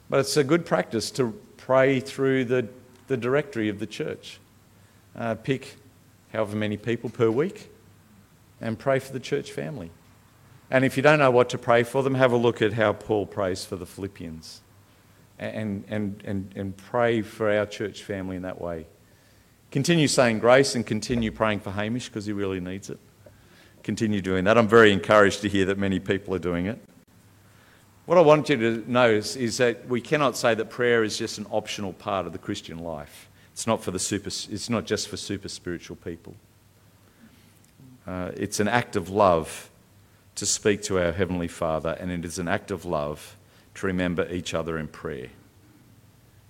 But 0.08 0.20
it's 0.20 0.36
a 0.36 0.44
good 0.44 0.64
practice 0.64 1.10
to 1.12 1.32
pray 1.56 2.00
through 2.00 2.46
the, 2.46 2.68
the 3.08 3.16
directory 3.16 3.68
of 3.68 3.78
the 3.78 3.86
church. 3.86 4.38
Uh, 5.14 5.34
pick 5.34 5.76
however 6.32 6.56
many 6.56 6.76
people 6.76 7.10
per 7.10 7.30
week 7.30 7.70
and 8.60 8.78
pray 8.78 8.98
for 8.98 9.12
the 9.12 9.20
church 9.20 9.52
family. 9.52 9.90
And 10.70 10.84
if 10.84 10.96
you 10.96 11.02
don't 11.02 11.18
know 11.18 11.30
what 11.30 11.48
to 11.50 11.58
pray 11.58 11.82
for 11.82 12.02
them, 12.02 12.14
have 12.14 12.32
a 12.32 12.36
look 12.36 12.60
at 12.60 12.72
how 12.72 12.92
Paul 12.92 13.26
prays 13.26 13.64
for 13.64 13.76
the 13.76 13.86
Philippians 13.86 14.60
and, 15.38 15.84
and, 15.88 16.22
and, 16.24 16.52
and 16.56 16.76
pray 16.76 17.22
for 17.22 17.50
our 17.50 17.66
church 17.66 18.02
family 18.02 18.36
in 18.36 18.42
that 18.42 18.60
way. 18.60 18.86
Continue 19.70 20.08
saying 20.08 20.38
grace 20.38 20.74
and 20.74 20.86
continue 20.86 21.30
praying 21.30 21.60
for 21.60 21.70
Hamish 21.70 22.08
because 22.08 22.26
he 22.26 22.32
really 22.32 22.60
needs 22.60 22.90
it 22.90 22.98
continue 23.86 24.20
doing 24.20 24.44
that. 24.44 24.58
I'm 24.58 24.66
very 24.66 24.92
encouraged 24.92 25.42
to 25.42 25.48
hear 25.48 25.64
that 25.66 25.78
many 25.78 26.00
people 26.00 26.34
are 26.34 26.40
doing 26.40 26.66
it. 26.66 26.78
What 28.06 28.18
I 28.18 28.20
want 28.20 28.48
you 28.48 28.56
to 28.56 28.84
notice 28.90 29.36
is 29.36 29.58
that 29.58 29.88
we 29.88 30.00
cannot 30.00 30.36
say 30.36 30.54
that 30.54 30.70
prayer 30.70 31.04
is 31.04 31.16
just 31.16 31.38
an 31.38 31.46
optional 31.52 31.92
part 31.92 32.26
of 32.26 32.32
the 32.32 32.38
Christian 32.38 32.80
life. 32.80 33.28
It's 33.52 33.64
not, 33.66 33.84
for 33.84 33.92
the 33.92 34.00
super, 34.00 34.26
it's 34.26 34.68
not 34.68 34.86
just 34.86 35.08
for 35.08 35.16
super 35.16 35.48
spiritual 35.48 35.96
people. 35.96 36.34
Uh, 38.08 38.32
it's 38.34 38.58
an 38.58 38.66
act 38.66 38.96
of 38.96 39.08
love 39.08 39.70
to 40.34 40.46
speak 40.46 40.82
to 40.82 40.98
our 40.98 41.12
Heavenly 41.12 41.48
Father, 41.48 41.96
and 42.00 42.10
it 42.10 42.24
is 42.24 42.40
an 42.40 42.48
act 42.48 42.72
of 42.72 42.84
love 42.84 43.36
to 43.76 43.86
remember 43.86 44.28
each 44.32 44.52
other 44.52 44.78
in 44.78 44.88
prayer. 44.88 45.28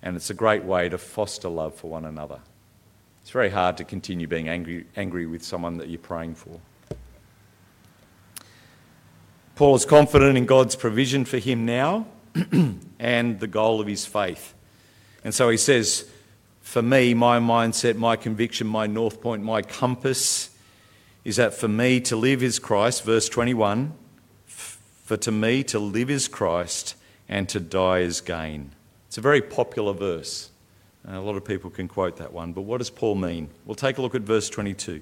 And 0.01 0.15
it's 0.15 0.31
a 0.31 0.35
great 0.35 0.63
way 0.63 0.89
to 0.89 0.97
foster 0.97 1.49
love 1.49 1.75
for 1.75 1.89
one 1.89 2.05
another. 2.05 2.39
It's 3.21 3.29
very 3.29 3.49
hard 3.49 3.77
to 3.77 3.83
continue 3.83 4.25
being 4.25 4.49
angry, 4.49 4.87
angry 4.95 5.27
with 5.27 5.43
someone 5.43 5.77
that 5.77 5.87
you're 5.89 5.99
praying 5.99 6.35
for. 6.35 6.59
Paul 9.57 9.73
is 9.73 9.85
confident 9.85 10.37
in 10.37 10.45
God's 10.45 10.75
provision 10.75 11.25
for 11.25 11.39
him 11.39 11.65
now 11.65 12.05
and 12.99 13.39
the 13.39 13.47
goal 13.47 13.81
of 13.81 13.87
his 13.87 14.05
faith. 14.05 14.53
And 15.23 15.33
so 15.33 15.49
he 15.49 15.57
says, 15.57 16.07
For 16.61 16.83
me, 16.83 17.15
my 17.15 17.39
mindset, 17.39 17.95
my 17.95 18.17
conviction, 18.17 18.67
my 18.67 18.85
north 18.85 19.19
point, 19.19 19.41
my 19.41 19.63
compass 19.63 20.51
is 21.25 21.37
that 21.37 21.55
for 21.55 21.67
me 21.67 21.99
to 22.01 22.15
live 22.15 22.43
is 22.43 22.59
Christ, 22.59 23.03
verse 23.03 23.27
21. 23.29 23.93
For 24.45 25.17
to 25.17 25.31
me 25.31 25.63
to 25.63 25.79
live 25.79 26.11
is 26.11 26.27
Christ 26.27 26.95
and 27.27 27.49
to 27.49 27.59
die 27.59 28.01
is 28.01 28.21
gain. 28.21 28.73
It's 29.07 29.17
a 29.17 29.21
very 29.21 29.41
popular 29.41 29.93
verse. 29.93 30.51
A 31.03 31.19
lot 31.19 31.35
of 31.35 31.43
people 31.43 31.71
can 31.71 31.87
quote 31.87 32.17
that 32.17 32.31
one, 32.31 32.53
but 32.53 32.61
what 32.61 32.77
does 32.77 32.91
Paul 32.91 33.15
mean? 33.15 33.49
We'll 33.65 33.73
take 33.73 33.97
a 33.97 34.03
look 34.03 34.13
at 34.13 34.21
verse 34.21 34.51
22. 34.51 35.01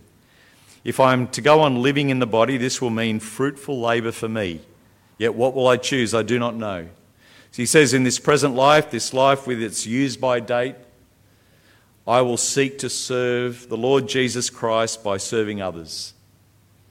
If 0.85 0.99
I 0.99 1.13
am 1.13 1.27
to 1.29 1.41
go 1.41 1.61
on 1.61 1.81
living 1.81 2.11
in 2.11 2.19
the 2.19 2.27
body, 2.27 2.57
this 2.57 2.79
will 2.79 2.91
mean 2.91 3.19
fruitful 3.19 3.81
labour 3.81 4.11
for 4.11 4.29
me. 4.29 4.61
Yet 5.17 5.33
what 5.33 5.55
will 5.55 5.67
I 5.67 5.77
choose? 5.77 6.13
I 6.13 6.21
do 6.21 6.37
not 6.37 6.55
know. 6.55 6.87
So 7.51 7.61
he 7.61 7.65
says, 7.65 7.93
In 7.93 8.03
this 8.03 8.19
present 8.19 8.53
life, 8.53 8.91
this 8.91 9.11
life 9.11 9.47
with 9.47 9.61
its 9.61 9.87
use 9.87 10.15
by 10.15 10.39
date, 10.39 10.75
I 12.07 12.21
will 12.21 12.37
seek 12.37 12.77
to 12.79 12.89
serve 12.89 13.67
the 13.67 13.77
Lord 13.77 14.07
Jesus 14.07 14.51
Christ 14.51 15.03
by 15.03 15.17
serving 15.17 15.59
others. 15.59 16.13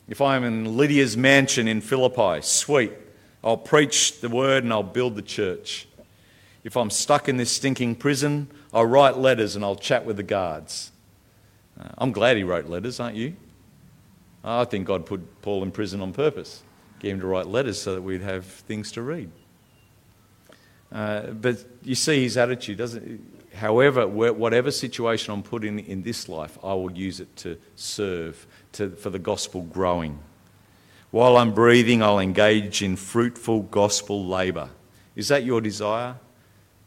If 0.08 0.20
I 0.20 0.34
am 0.34 0.42
in 0.42 0.76
Lydia's 0.76 1.16
mansion 1.16 1.68
in 1.68 1.80
Philippi, 1.80 2.42
sweet, 2.42 2.92
I'll 3.44 3.56
preach 3.56 4.20
the 4.20 4.28
word 4.28 4.64
and 4.64 4.72
I'll 4.72 4.82
build 4.82 5.14
the 5.14 5.22
church. 5.22 5.86
If 6.64 6.76
I'm 6.76 6.90
stuck 6.90 7.28
in 7.28 7.36
this 7.36 7.52
stinking 7.52 7.94
prison, 7.96 8.48
I'll 8.72 8.86
write 8.86 9.18
letters 9.18 9.54
and 9.54 9.64
I'll 9.64 9.76
chat 9.76 10.04
with 10.04 10.16
the 10.16 10.24
guards. 10.24 10.90
Uh, 11.78 11.90
I'm 11.98 12.10
glad 12.10 12.36
he 12.36 12.42
wrote 12.42 12.66
letters, 12.66 12.98
aren't 12.98 13.16
you? 13.16 13.36
I 14.44 14.64
think 14.64 14.86
God 14.86 15.06
put 15.06 15.42
Paul 15.42 15.62
in 15.62 15.70
prison 15.70 16.00
on 16.00 16.12
purpose, 16.12 16.62
gave 16.98 17.14
him 17.14 17.20
to 17.20 17.26
write 17.26 17.46
letters 17.46 17.80
so 17.80 17.94
that 17.94 18.02
we'd 18.02 18.20
have 18.20 18.44
things 18.44 18.92
to 18.92 19.02
read. 19.02 19.30
Uh, 20.92 21.28
but 21.28 21.64
you 21.82 21.94
see 21.94 22.22
his 22.22 22.36
attitude, 22.36 22.78
doesn't 22.78 23.34
However, 23.54 24.08
whatever 24.08 24.70
situation 24.72 25.32
I'm 25.32 25.42
put 25.42 25.64
in 25.64 25.78
in 25.78 26.02
this 26.02 26.28
life, 26.28 26.58
I 26.62 26.74
will 26.74 26.90
use 26.90 27.20
it 27.20 27.34
to 27.36 27.56
serve, 27.76 28.46
to, 28.72 28.90
for 28.90 29.10
the 29.10 29.18
gospel 29.18 29.62
growing. 29.62 30.18
While 31.12 31.36
I'm 31.36 31.54
breathing, 31.54 32.02
I'll 32.02 32.18
engage 32.18 32.82
in 32.82 32.96
fruitful 32.96 33.62
gospel 33.62 34.26
labour. 34.26 34.70
Is 35.14 35.28
that 35.28 35.44
your 35.44 35.60
desire? 35.60 36.16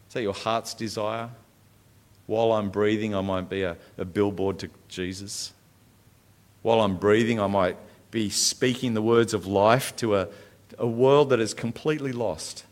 Is 0.09 0.13
that 0.15 0.23
your 0.23 0.33
heart's 0.33 0.73
desire? 0.73 1.29
While 2.25 2.51
I'm 2.51 2.69
breathing, 2.69 3.15
I 3.15 3.21
might 3.21 3.47
be 3.47 3.61
a, 3.61 3.77
a 3.97 4.03
billboard 4.03 4.59
to 4.59 4.69
Jesus. 4.89 5.53
While 6.61 6.81
I'm 6.81 6.97
breathing, 6.97 7.39
I 7.39 7.47
might 7.47 7.77
be 8.11 8.29
speaking 8.29 8.93
the 8.93 9.01
words 9.01 9.33
of 9.33 9.45
life 9.45 9.95
to 9.97 10.15
a, 10.15 10.27
a 10.77 10.87
world 10.87 11.29
that 11.29 11.39
is 11.39 11.53
completely 11.53 12.11
lost. 12.11 12.65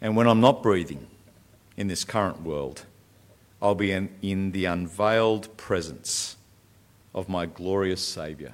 And 0.00 0.16
when 0.16 0.26
I'm 0.26 0.40
not 0.40 0.62
breathing 0.62 1.06
in 1.76 1.88
this 1.88 2.04
current 2.04 2.42
world, 2.42 2.84
I'll 3.62 3.74
be 3.74 3.92
in, 3.92 4.10
in 4.20 4.52
the 4.52 4.66
unveiled 4.66 5.56
presence 5.56 6.36
of 7.14 7.28
my 7.28 7.46
glorious 7.46 8.02
Saviour. 8.02 8.52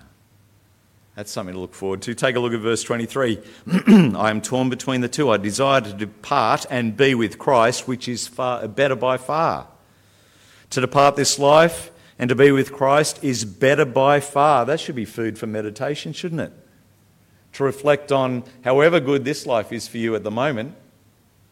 That's 1.16 1.32
something 1.32 1.54
to 1.54 1.60
look 1.60 1.74
forward 1.74 2.02
to. 2.02 2.14
Take 2.14 2.36
a 2.36 2.40
look 2.40 2.52
at 2.52 2.60
verse 2.60 2.84
23. 2.84 3.40
I 4.16 4.30
am 4.30 4.40
torn 4.40 4.70
between 4.70 5.00
the 5.00 5.08
two. 5.08 5.30
I 5.30 5.38
desire 5.38 5.80
to 5.80 5.92
depart 5.92 6.66
and 6.70 6.96
be 6.96 7.14
with 7.16 7.38
Christ, 7.38 7.88
which 7.88 8.08
is 8.08 8.28
far 8.28 8.66
better 8.68 8.94
by 8.94 9.16
far. 9.16 9.66
To 10.70 10.80
depart 10.80 11.16
this 11.16 11.38
life 11.38 11.90
and 12.18 12.28
to 12.28 12.34
be 12.34 12.52
with 12.52 12.72
Christ 12.72 13.22
is 13.22 13.44
better 13.44 13.84
by 13.84 14.20
far. 14.20 14.64
That 14.64 14.80
should 14.80 14.94
be 14.94 15.04
food 15.04 15.38
for 15.38 15.46
meditation, 15.46 16.12
shouldn't 16.12 16.40
it? 16.40 16.52
To 17.54 17.64
reflect 17.64 18.12
on 18.12 18.44
however 18.62 19.00
good 19.00 19.24
this 19.24 19.46
life 19.46 19.72
is 19.72 19.88
for 19.88 19.98
you 19.98 20.14
at 20.14 20.22
the 20.22 20.30
moment, 20.30 20.76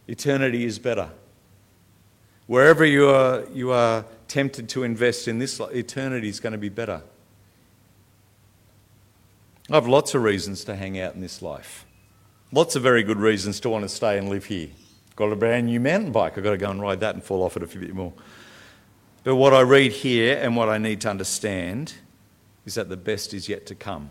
eternity 0.07 0.65
is 0.65 0.79
better. 0.79 1.11
Wherever 2.47 2.85
you 2.85 3.09
are, 3.09 3.45
you 3.53 3.73
are 3.73 4.05
tempted 4.29 4.69
to 4.71 4.85
invest 4.85 5.27
in 5.27 5.39
this, 5.39 5.61
eternity 5.61 6.29
is 6.29 6.39
going 6.39 6.53
to 6.53 6.59
be 6.59 6.69
better. 6.69 7.03
I 9.71 9.75
have 9.75 9.89
lots 9.89 10.15
of 10.15 10.23
reasons 10.23 10.65
to 10.65 10.77
hang 10.77 10.99
out 10.99 11.15
in 11.15 11.21
this 11.21 11.43
life. 11.43 11.85
Lots 12.53 12.77
of 12.77 12.83
very 12.83 13.03
good 13.03 13.19
reasons 13.19 13.61
to 13.61 13.69
want 13.69 13.83
to 13.83 13.89
stay 13.89 14.17
and 14.17 14.31
live 14.31 14.47
here. 14.47 14.69
Got 15.17 15.33
a 15.33 15.37
brand 15.37 15.67
new 15.67 15.81
mountain 15.81 16.13
bike. 16.13 16.39
I've 16.39 16.45
got 16.45 16.53
to 16.53 16.57
go 16.57 16.71
and 16.71 16.81
ride 16.81 17.01
that 17.01 17.15
and 17.15 17.23
fall 17.23 17.43
off 17.43 17.57
it 17.57 17.63
a 17.63 17.67
bit 17.67 17.95
more. 17.95 18.15
But 19.25 19.35
what 19.35 19.53
I 19.53 19.61
read 19.61 19.93
here 19.93 20.39
and 20.41 20.57
what 20.57 20.69
I 20.69 20.79
need 20.79 21.01
to 21.03 21.11
understand 21.11 21.95
is 22.65 22.75
that 22.75 22.89
the 22.89 22.97
best 22.97 23.35
is 23.35 23.49
yet 23.49 23.67
to 23.67 23.75
come. 23.75 24.11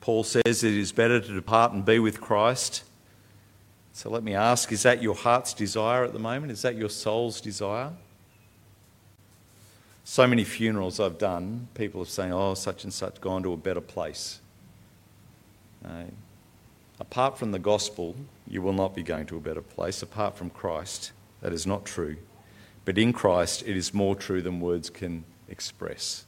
Paul 0.00 0.24
says 0.24 0.64
it 0.64 0.74
is 0.74 0.92
better 0.92 1.20
to 1.20 1.34
depart 1.34 1.72
and 1.72 1.84
be 1.84 1.98
with 1.98 2.20
Christ. 2.20 2.84
So 3.92 4.10
let 4.10 4.22
me 4.22 4.34
ask 4.34 4.72
is 4.72 4.82
that 4.82 5.02
your 5.02 5.14
heart's 5.14 5.54
desire 5.54 6.04
at 6.04 6.12
the 6.12 6.18
moment? 6.18 6.52
Is 6.52 6.62
that 6.62 6.76
your 6.76 6.90
soul's 6.90 7.40
desire? 7.40 7.92
So 10.04 10.26
many 10.26 10.44
funerals 10.44 11.00
I've 11.00 11.16
done, 11.16 11.68
people 11.74 12.02
are 12.02 12.06
saying, 12.06 12.32
oh, 12.32 12.52
such 12.52 12.84
and 12.84 12.92
such 12.92 13.20
gone 13.22 13.42
to 13.44 13.54
a 13.54 13.56
better 13.56 13.80
place. 13.80 14.40
Uh, 15.82 16.04
apart 17.00 17.38
from 17.38 17.52
the 17.52 17.58
gospel, 17.58 18.14
you 18.46 18.60
will 18.60 18.74
not 18.74 18.94
be 18.94 19.02
going 19.02 19.24
to 19.26 19.36
a 19.38 19.40
better 19.40 19.62
place. 19.62 20.02
Apart 20.02 20.36
from 20.36 20.50
Christ, 20.50 21.12
that 21.40 21.54
is 21.54 21.66
not 21.66 21.86
true. 21.86 22.16
But 22.84 22.98
in 22.98 23.12
Christ, 23.12 23.62
it 23.66 23.76
is 23.76 23.94
more 23.94 24.14
true 24.14 24.42
than 24.42 24.60
words 24.60 24.90
can 24.90 25.24
express. 25.48 26.24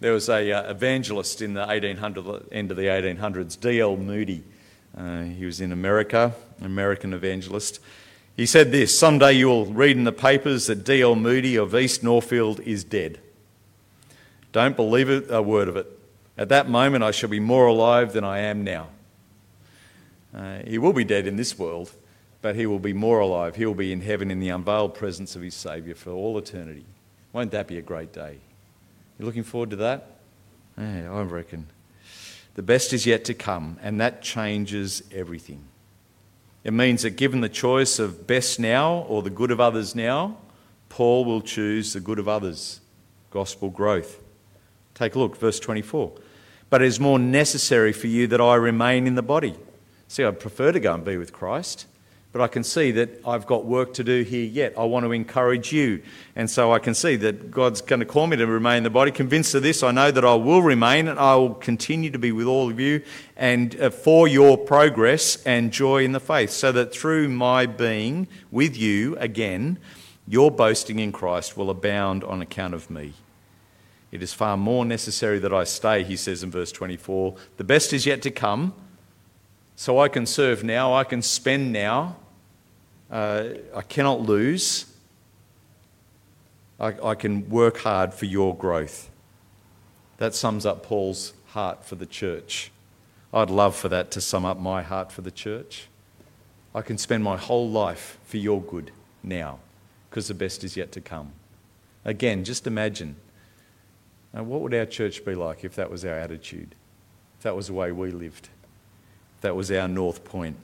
There 0.00 0.12
was 0.12 0.28
a 0.28 0.50
uh, 0.52 0.70
evangelist 0.70 1.42
in 1.42 1.54
the 1.54 1.60
1800, 1.60 2.48
end 2.52 2.70
of 2.70 2.76
the 2.76 2.84
1800s, 2.84 3.60
D.L. 3.60 3.96
Moody. 3.96 4.42
Uh, 4.96 5.22
he 5.22 5.44
was 5.44 5.60
in 5.60 5.72
America, 5.72 6.34
an 6.58 6.66
American 6.66 7.12
evangelist. 7.12 7.80
He 8.36 8.46
said 8.46 8.72
this 8.72 8.98
Someday 8.98 9.34
you'll 9.34 9.66
read 9.66 9.96
in 9.96 10.04
the 10.04 10.12
papers 10.12 10.66
that 10.66 10.84
D.L. 10.84 11.16
Moody 11.16 11.56
of 11.56 11.74
East 11.74 12.02
Northfield 12.02 12.60
is 12.60 12.84
dead. 12.84 13.20
Don't 14.52 14.74
believe 14.74 15.08
it, 15.08 15.26
a 15.28 15.42
word 15.42 15.68
of 15.68 15.76
it. 15.76 15.86
At 16.36 16.48
that 16.48 16.68
moment, 16.68 17.04
I 17.04 17.10
shall 17.10 17.28
be 17.28 17.40
more 17.40 17.66
alive 17.66 18.14
than 18.14 18.24
I 18.24 18.38
am 18.38 18.64
now. 18.64 18.88
Uh, 20.34 20.60
he 20.66 20.78
will 20.78 20.92
be 20.92 21.04
dead 21.04 21.26
in 21.26 21.36
this 21.36 21.58
world, 21.58 21.92
but 22.42 22.56
he 22.56 22.66
will 22.66 22.78
be 22.78 22.92
more 22.92 23.20
alive. 23.20 23.56
He 23.56 23.66
will 23.66 23.74
be 23.74 23.92
in 23.92 24.00
heaven 24.00 24.30
in 24.30 24.40
the 24.40 24.48
unveiled 24.48 24.94
presence 24.94 25.36
of 25.36 25.42
his 25.42 25.54
Saviour 25.54 25.94
for 25.94 26.10
all 26.10 26.38
eternity. 26.38 26.86
Won't 27.32 27.50
that 27.52 27.68
be 27.68 27.78
a 27.78 27.82
great 27.82 28.12
day? 28.12 28.38
You 29.18 29.26
looking 29.26 29.44
forward 29.44 29.70
to 29.70 29.76
that? 29.76 30.16
Yeah, 30.78 31.12
I 31.12 31.22
reckon. 31.22 31.66
The 32.54 32.62
best 32.62 32.92
is 32.92 33.06
yet 33.06 33.24
to 33.26 33.34
come, 33.34 33.78
and 33.82 34.00
that 34.00 34.22
changes 34.22 35.02
everything. 35.12 35.64
It 36.64 36.72
means 36.72 37.02
that 37.02 37.10
given 37.10 37.40
the 37.40 37.48
choice 37.48 37.98
of 37.98 38.26
best 38.26 38.58
now 38.58 39.06
or 39.08 39.22
the 39.22 39.30
good 39.30 39.50
of 39.50 39.60
others 39.60 39.94
now, 39.94 40.36
Paul 40.88 41.24
will 41.24 41.40
choose 41.40 41.92
the 41.92 42.00
good 42.00 42.18
of 42.18 42.28
others, 42.28 42.80
gospel 43.30 43.70
growth. 43.70 44.20
Take 44.94 45.14
a 45.14 45.18
look, 45.18 45.36
verse 45.36 45.60
24. 45.60 46.12
But 46.68 46.82
it 46.82 46.86
is 46.86 47.00
more 47.00 47.18
necessary 47.18 47.92
for 47.92 48.08
you 48.08 48.26
that 48.26 48.40
I 48.40 48.56
remain 48.56 49.06
in 49.06 49.14
the 49.14 49.22
body. 49.22 49.54
See, 50.08 50.24
I'd 50.24 50.40
prefer 50.40 50.72
to 50.72 50.80
go 50.80 50.94
and 50.94 51.04
be 51.04 51.16
with 51.16 51.32
Christ. 51.32 51.86
But 52.32 52.42
I 52.42 52.46
can 52.46 52.62
see 52.62 52.92
that 52.92 53.26
I've 53.26 53.44
got 53.44 53.64
work 53.64 53.92
to 53.94 54.04
do 54.04 54.22
here 54.22 54.44
yet. 54.44 54.74
I 54.78 54.84
want 54.84 55.04
to 55.04 55.10
encourage 55.10 55.72
you. 55.72 56.00
And 56.36 56.48
so 56.48 56.72
I 56.72 56.78
can 56.78 56.94
see 56.94 57.16
that 57.16 57.50
God's 57.50 57.80
going 57.80 57.98
to 57.98 58.06
call 58.06 58.28
me 58.28 58.36
to 58.36 58.46
remain 58.46 58.78
in 58.78 58.82
the 58.84 58.90
body. 58.90 59.10
Convinced 59.10 59.52
of 59.56 59.64
this, 59.64 59.82
I 59.82 59.90
know 59.90 60.12
that 60.12 60.24
I 60.24 60.34
will 60.34 60.62
remain 60.62 61.08
and 61.08 61.18
I 61.18 61.34
will 61.34 61.54
continue 61.54 62.10
to 62.10 62.18
be 62.20 62.30
with 62.30 62.46
all 62.46 62.70
of 62.70 62.78
you 62.78 63.02
and 63.36 63.78
uh, 63.80 63.90
for 63.90 64.28
your 64.28 64.56
progress 64.56 65.42
and 65.44 65.72
joy 65.72 66.04
in 66.04 66.12
the 66.12 66.20
faith, 66.20 66.50
so 66.50 66.70
that 66.70 66.92
through 66.92 67.28
my 67.28 67.66
being 67.66 68.28
with 68.52 68.76
you 68.76 69.16
again, 69.16 69.78
your 70.28 70.52
boasting 70.52 71.00
in 71.00 71.10
Christ 71.10 71.56
will 71.56 71.68
abound 71.68 72.22
on 72.22 72.40
account 72.40 72.74
of 72.74 72.90
me. 72.90 73.14
It 74.12 74.22
is 74.22 74.32
far 74.32 74.56
more 74.56 74.84
necessary 74.84 75.40
that 75.40 75.52
I 75.52 75.64
stay, 75.64 76.04
he 76.04 76.16
says 76.16 76.44
in 76.44 76.50
verse 76.50 76.70
24. 76.70 77.34
The 77.56 77.64
best 77.64 77.92
is 77.92 78.06
yet 78.06 78.22
to 78.22 78.30
come. 78.30 78.74
So 79.80 79.98
I 79.98 80.08
can 80.08 80.26
serve 80.26 80.62
now, 80.62 80.92
I 80.92 81.04
can 81.04 81.22
spend 81.22 81.72
now, 81.72 82.16
uh, 83.10 83.44
I 83.74 83.80
cannot 83.80 84.20
lose. 84.20 84.84
I, 86.78 86.88
I 87.02 87.14
can 87.14 87.48
work 87.48 87.78
hard 87.78 88.12
for 88.12 88.26
your 88.26 88.54
growth. 88.54 89.08
That 90.18 90.34
sums 90.34 90.66
up 90.66 90.82
Paul's 90.82 91.32
heart 91.52 91.82
for 91.82 91.94
the 91.94 92.04
church. 92.04 92.70
I'd 93.32 93.48
love 93.48 93.74
for 93.74 93.88
that 93.88 94.10
to 94.10 94.20
sum 94.20 94.44
up 94.44 94.58
my 94.58 94.82
heart 94.82 95.10
for 95.10 95.22
the 95.22 95.30
church. 95.30 95.88
I 96.74 96.82
can 96.82 96.98
spend 96.98 97.24
my 97.24 97.38
whole 97.38 97.70
life 97.70 98.18
for 98.26 98.36
your 98.36 98.60
good 98.60 98.90
now 99.22 99.60
because 100.10 100.28
the 100.28 100.34
best 100.34 100.62
is 100.62 100.76
yet 100.76 100.92
to 100.92 101.00
come. 101.00 101.32
Again, 102.04 102.44
just 102.44 102.66
imagine 102.66 103.16
now, 104.34 104.42
what 104.42 104.60
would 104.60 104.74
our 104.74 104.84
church 104.84 105.24
be 105.24 105.34
like 105.34 105.64
if 105.64 105.74
that 105.76 105.90
was 105.90 106.04
our 106.04 106.18
attitude, 106.18 106.74
if 107.38 107.44
that 107.44 107.56
was 107.56 107.68
the 107.68 107.72
way 107.72 107.92
we 107.92 108.10
lived, 108.10 108.50
that 109.40 109.56
was 109.56 109.70
our 109.70 109.88
north 109.88 110.24
point? 110.24 110.56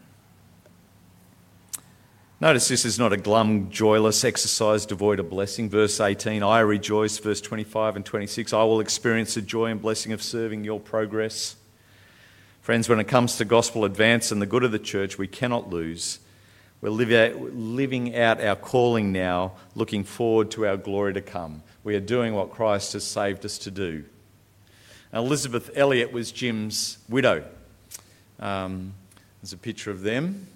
Notice 2.38 2.68
this 2.68 2.84
is 2.84 2.98
not 2.98 3.14
a 3.14 3.16
glum, 3.16 3.70
joyless 3.70 4.22
exercise 4.22 4.84
devoid 4.84 5.20
of 5.20 5.30
blessing. 5.30 5.70
Verse 5.70 6.00
18, 6.00 6.42
I 6.42 6.60
rejoice. 6.60 7.16
Verse 7.16 7.40
25 7.40 7.96
and 7.96 8.04
26, 8.04 8.52
I 8.52 8.62
will 8.64 8.80
experience 8.80 9.34
the 9.34 9.40
joy 9.40 9.70
and 9.70 9.80
blessing 9.80 10.12
of 10.12 10.22
serving 10.22 10.62
your 10.62 10.78
progress. 10.78 11.56
Friends, 12.60 12.90
when 12.90 13.00
it 13.00 13.08
comes 13.08 13.36
to 13.36 13.46
gospel 13.46 13.86
advance 13.86 14.30
and 14.30 14.42
the 14.42 14.46
good 14.46 14.64
of 14.64 14.72
the 14.72 14.78
church, 14.78 15.16
we 15.16 15.26
cannot 15.26 15.70
lose. 15.70 16.18
We're 16.82 16.90
living 16.90 18.14
out 18.14 18.44
our 18.44 18.56
calling 18.56 19.12
now, 19.12 19.52
looking 19.74 20.04
forward 20.04 20.50
to 20.50 20.66
our 20.66 20.76
glory 20.76 21.14
to 21.14 21.22
come. 21.22 21.62
We 21.84 21.94
are 21.94 22.00
doing 22.00 22.34
what 22.34 22.52
Christ 22.52 22.92
has 22.92 23.04
saved 23.04 23.46
us 23.46 23.56
to 23.58 23.70
do. 23.70 24.04
Elisabeth 25.10 25.70
Elliot 25.74 26.12
was 26.12 26.32
Jim's 26.32 26.98
widow. 27.08 27.44
Um, 28.40 28.94
there's 29.40 29.52
a 29.52 29.58
picture 29.58 29.90
of 29.90 30.02
them. 30.02 30.46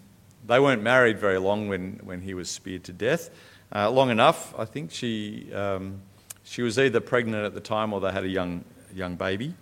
They 0.46 0.58
weren't 0.58 0.82
married 0.82 1.18
very 1.18 1.38
long 1.38 1.68
when, 1.68 2.00
when 2.02 2.20
he 2.20 2.34
was 2.34 2.48
speared 2.48 2.84
to 2.84 2.92
death. 2.92 3.30
Uh, 3.74 3.90
long 3.90 4.10
enough, 4.10 4.54
I 4.58 4.64
think 4.64 4.90
she, 4.90 5.52
um, 5.52 6.00
she 6.44 6.62
was 6.62 6.78
either 6.78 7.00
pregnant 7.00 7.44
at 7.44 7.54
the 7.54 7.60
time 7.60 7.92
or 7.92 8.00
they 8.00 8.10
had 8.10 8.24
a 8.24 8.28
young, 8.28 8.64
young 8.94 9.16
baby. 9.16 9.54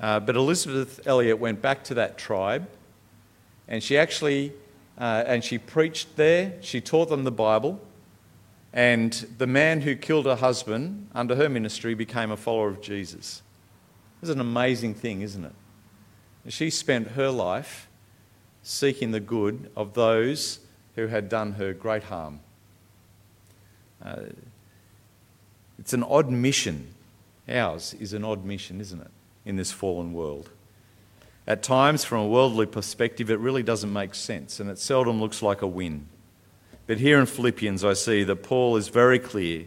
Uh, 0.00 0.20
but 0.20 0.36
Elisabeth 0.36 1.06
Elliot 1.06 1.38
went 1.38 1.60
back 1.60 1.84
to 1.84 1.94
that 1.94 2.16
tribe 2.16 2.68
and 3.66 3.82
she 3.82 3.98
actually 3.98 4.52
uh, 4.98 5.22
and 5.26 5.44
she 5.44 5.58
preached 5.58 6.16
there. 6.16 6.54
She 6.60 6.80
taught 6.80 7.08
them 7.08 7.24
the 7.24 7.30
Bible. 7.30 7.80
And 8.72 9.12
the 9.38 9.46
man 9.46 9.80
who 9.80 9.94
killed 9.94 10.26
her 10.26 10.36
husband 10.36 11.08
under 11.14 11.36
her 11.36 11.48
ministry 11.48 11.94
became 11.94 12.30
a 12.30 12.36
follower 12.36 12.68
of 12.68 12.82
Jesus. 12.82 13.42
It's 14.20 14.30
an 14.30 14.40
amazing 14.40 14.94
thing, 14.94 15.22
isn't 15.22 15.44
it? 15.44 15.54
She 16.46 16.70
spent 16.70 17.08
her 17.08 17.30
life 17.30 17.88
seeking 18.62 19.10
the 19.10 19.20
good 19.20 19.70
of 19.76 19.94
those 19.94 20.60
who 20.94 21.06
had 21.06 21.28
done 21.28 21.52
her 21.52 21.72
great 21.72 22.04
harm. 22.04 22.40
Uh, 24.04 24.24
it's 25.78 25.92
an 25.92 26.02
odd 26.02 26.30
mission. 26.30 26.88
Ours 27.48 27.94
is 27.94 28.12
an 28.12 28.24
odd 28.24 28.44
mission, 28.44 28.80
isn't 28.80 29.00
it, 29.00 29.10
in 29.44 29.56
this 29.56 29.72
fallen 29.72 30.12
world? 30.12 30.50
At 31.46 31.62
times, 31.62 32.04
from 32.04 32.20
a 32.20 32.28
worldly 32.28 32.66
perspective, 32.66 33.30
it 33.30 33.38
really 33.38 33.62
doesn't 33.62 33.92
make 33.92 34.14
sense 34.14 34.60
and 34.60 34.68
it 34.68 34.78
seldom 34.78 35.18
looks 35.18 35.40
like 35.40 35.62
a 35.62 35.66
win. 35.66 36.06
But 36.86 36.98
here 36.98 37.18
in 37.18 37.26
Philippians, 37.26 37.84
I 37.84 37.94
see 37.94 38.22
that 38.24 38.42
Paul 38.42 38.76
is 38.76 38.88
very 38.88 39.18
clear. 39.18 39.64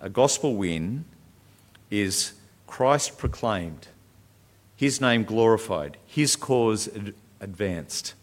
A 0.00 0.08
gospel 0.08 0.56
win 0.56 1.04
is 1.90 2.32
Christ 2.66 3.18
proclaimed, 3.18 3.88
his 4.76 5.00
name 5.00 5.24
glorified, 5.24 5.96
his 6.06 6.36
cause 6.36 6.88
advanced, 7.40 8.14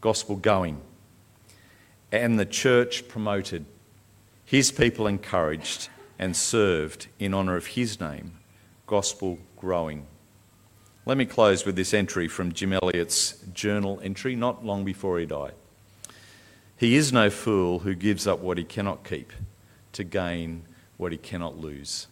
gospel 0.00 0.36
going, 0.36 0.80
and 2.12 2.38
the 2.38 2.46
church 2.46 3.08
promoted, 3.08 3.64
his 4.44 4.70
people 4.70 5.06
encouraged 5.06 5.88
and 6.18 6.36
served 6.36 7.08
in 7.18 7.32
honour 7.32 7.56
of 7.56 7.68
his 7.68 7.98
name, 7.98 8.38
gospel 8.86 9.38
growing. 9.56 10.06
Let 11.06 11.16
me 11.16 11.24
close 11.24 11.64
with 11.64 11.74
this 11.74 11.94
entry 11.94 12.28
from 12.28 12.52
Jim 12.52 12.72
Elliot's 12.74 13.38
journal 13.52 13.98
entry 14.04 14.36
not 14.36 14.64
long 14.64 14.84
before 14.84 15.18
he 15.18 15.26
died. 15.26 15.54
He 16.76 16.94
is 16.96 17.12
no 17.12 17.30
fool 17.30 17.80
who 17.80 17.94
gives 17.94 18.26
up 18.26 18.40
what 18.40 18.58
he 18.58 18.64
cannot 18.64 19.04
keep 19.04 19.32
to 19.92 20.04
gain 20.04 20.64
what 20.96 21.12
he 21.12 21.18
cannot 21.18 21.58
lose. 21.58 22.06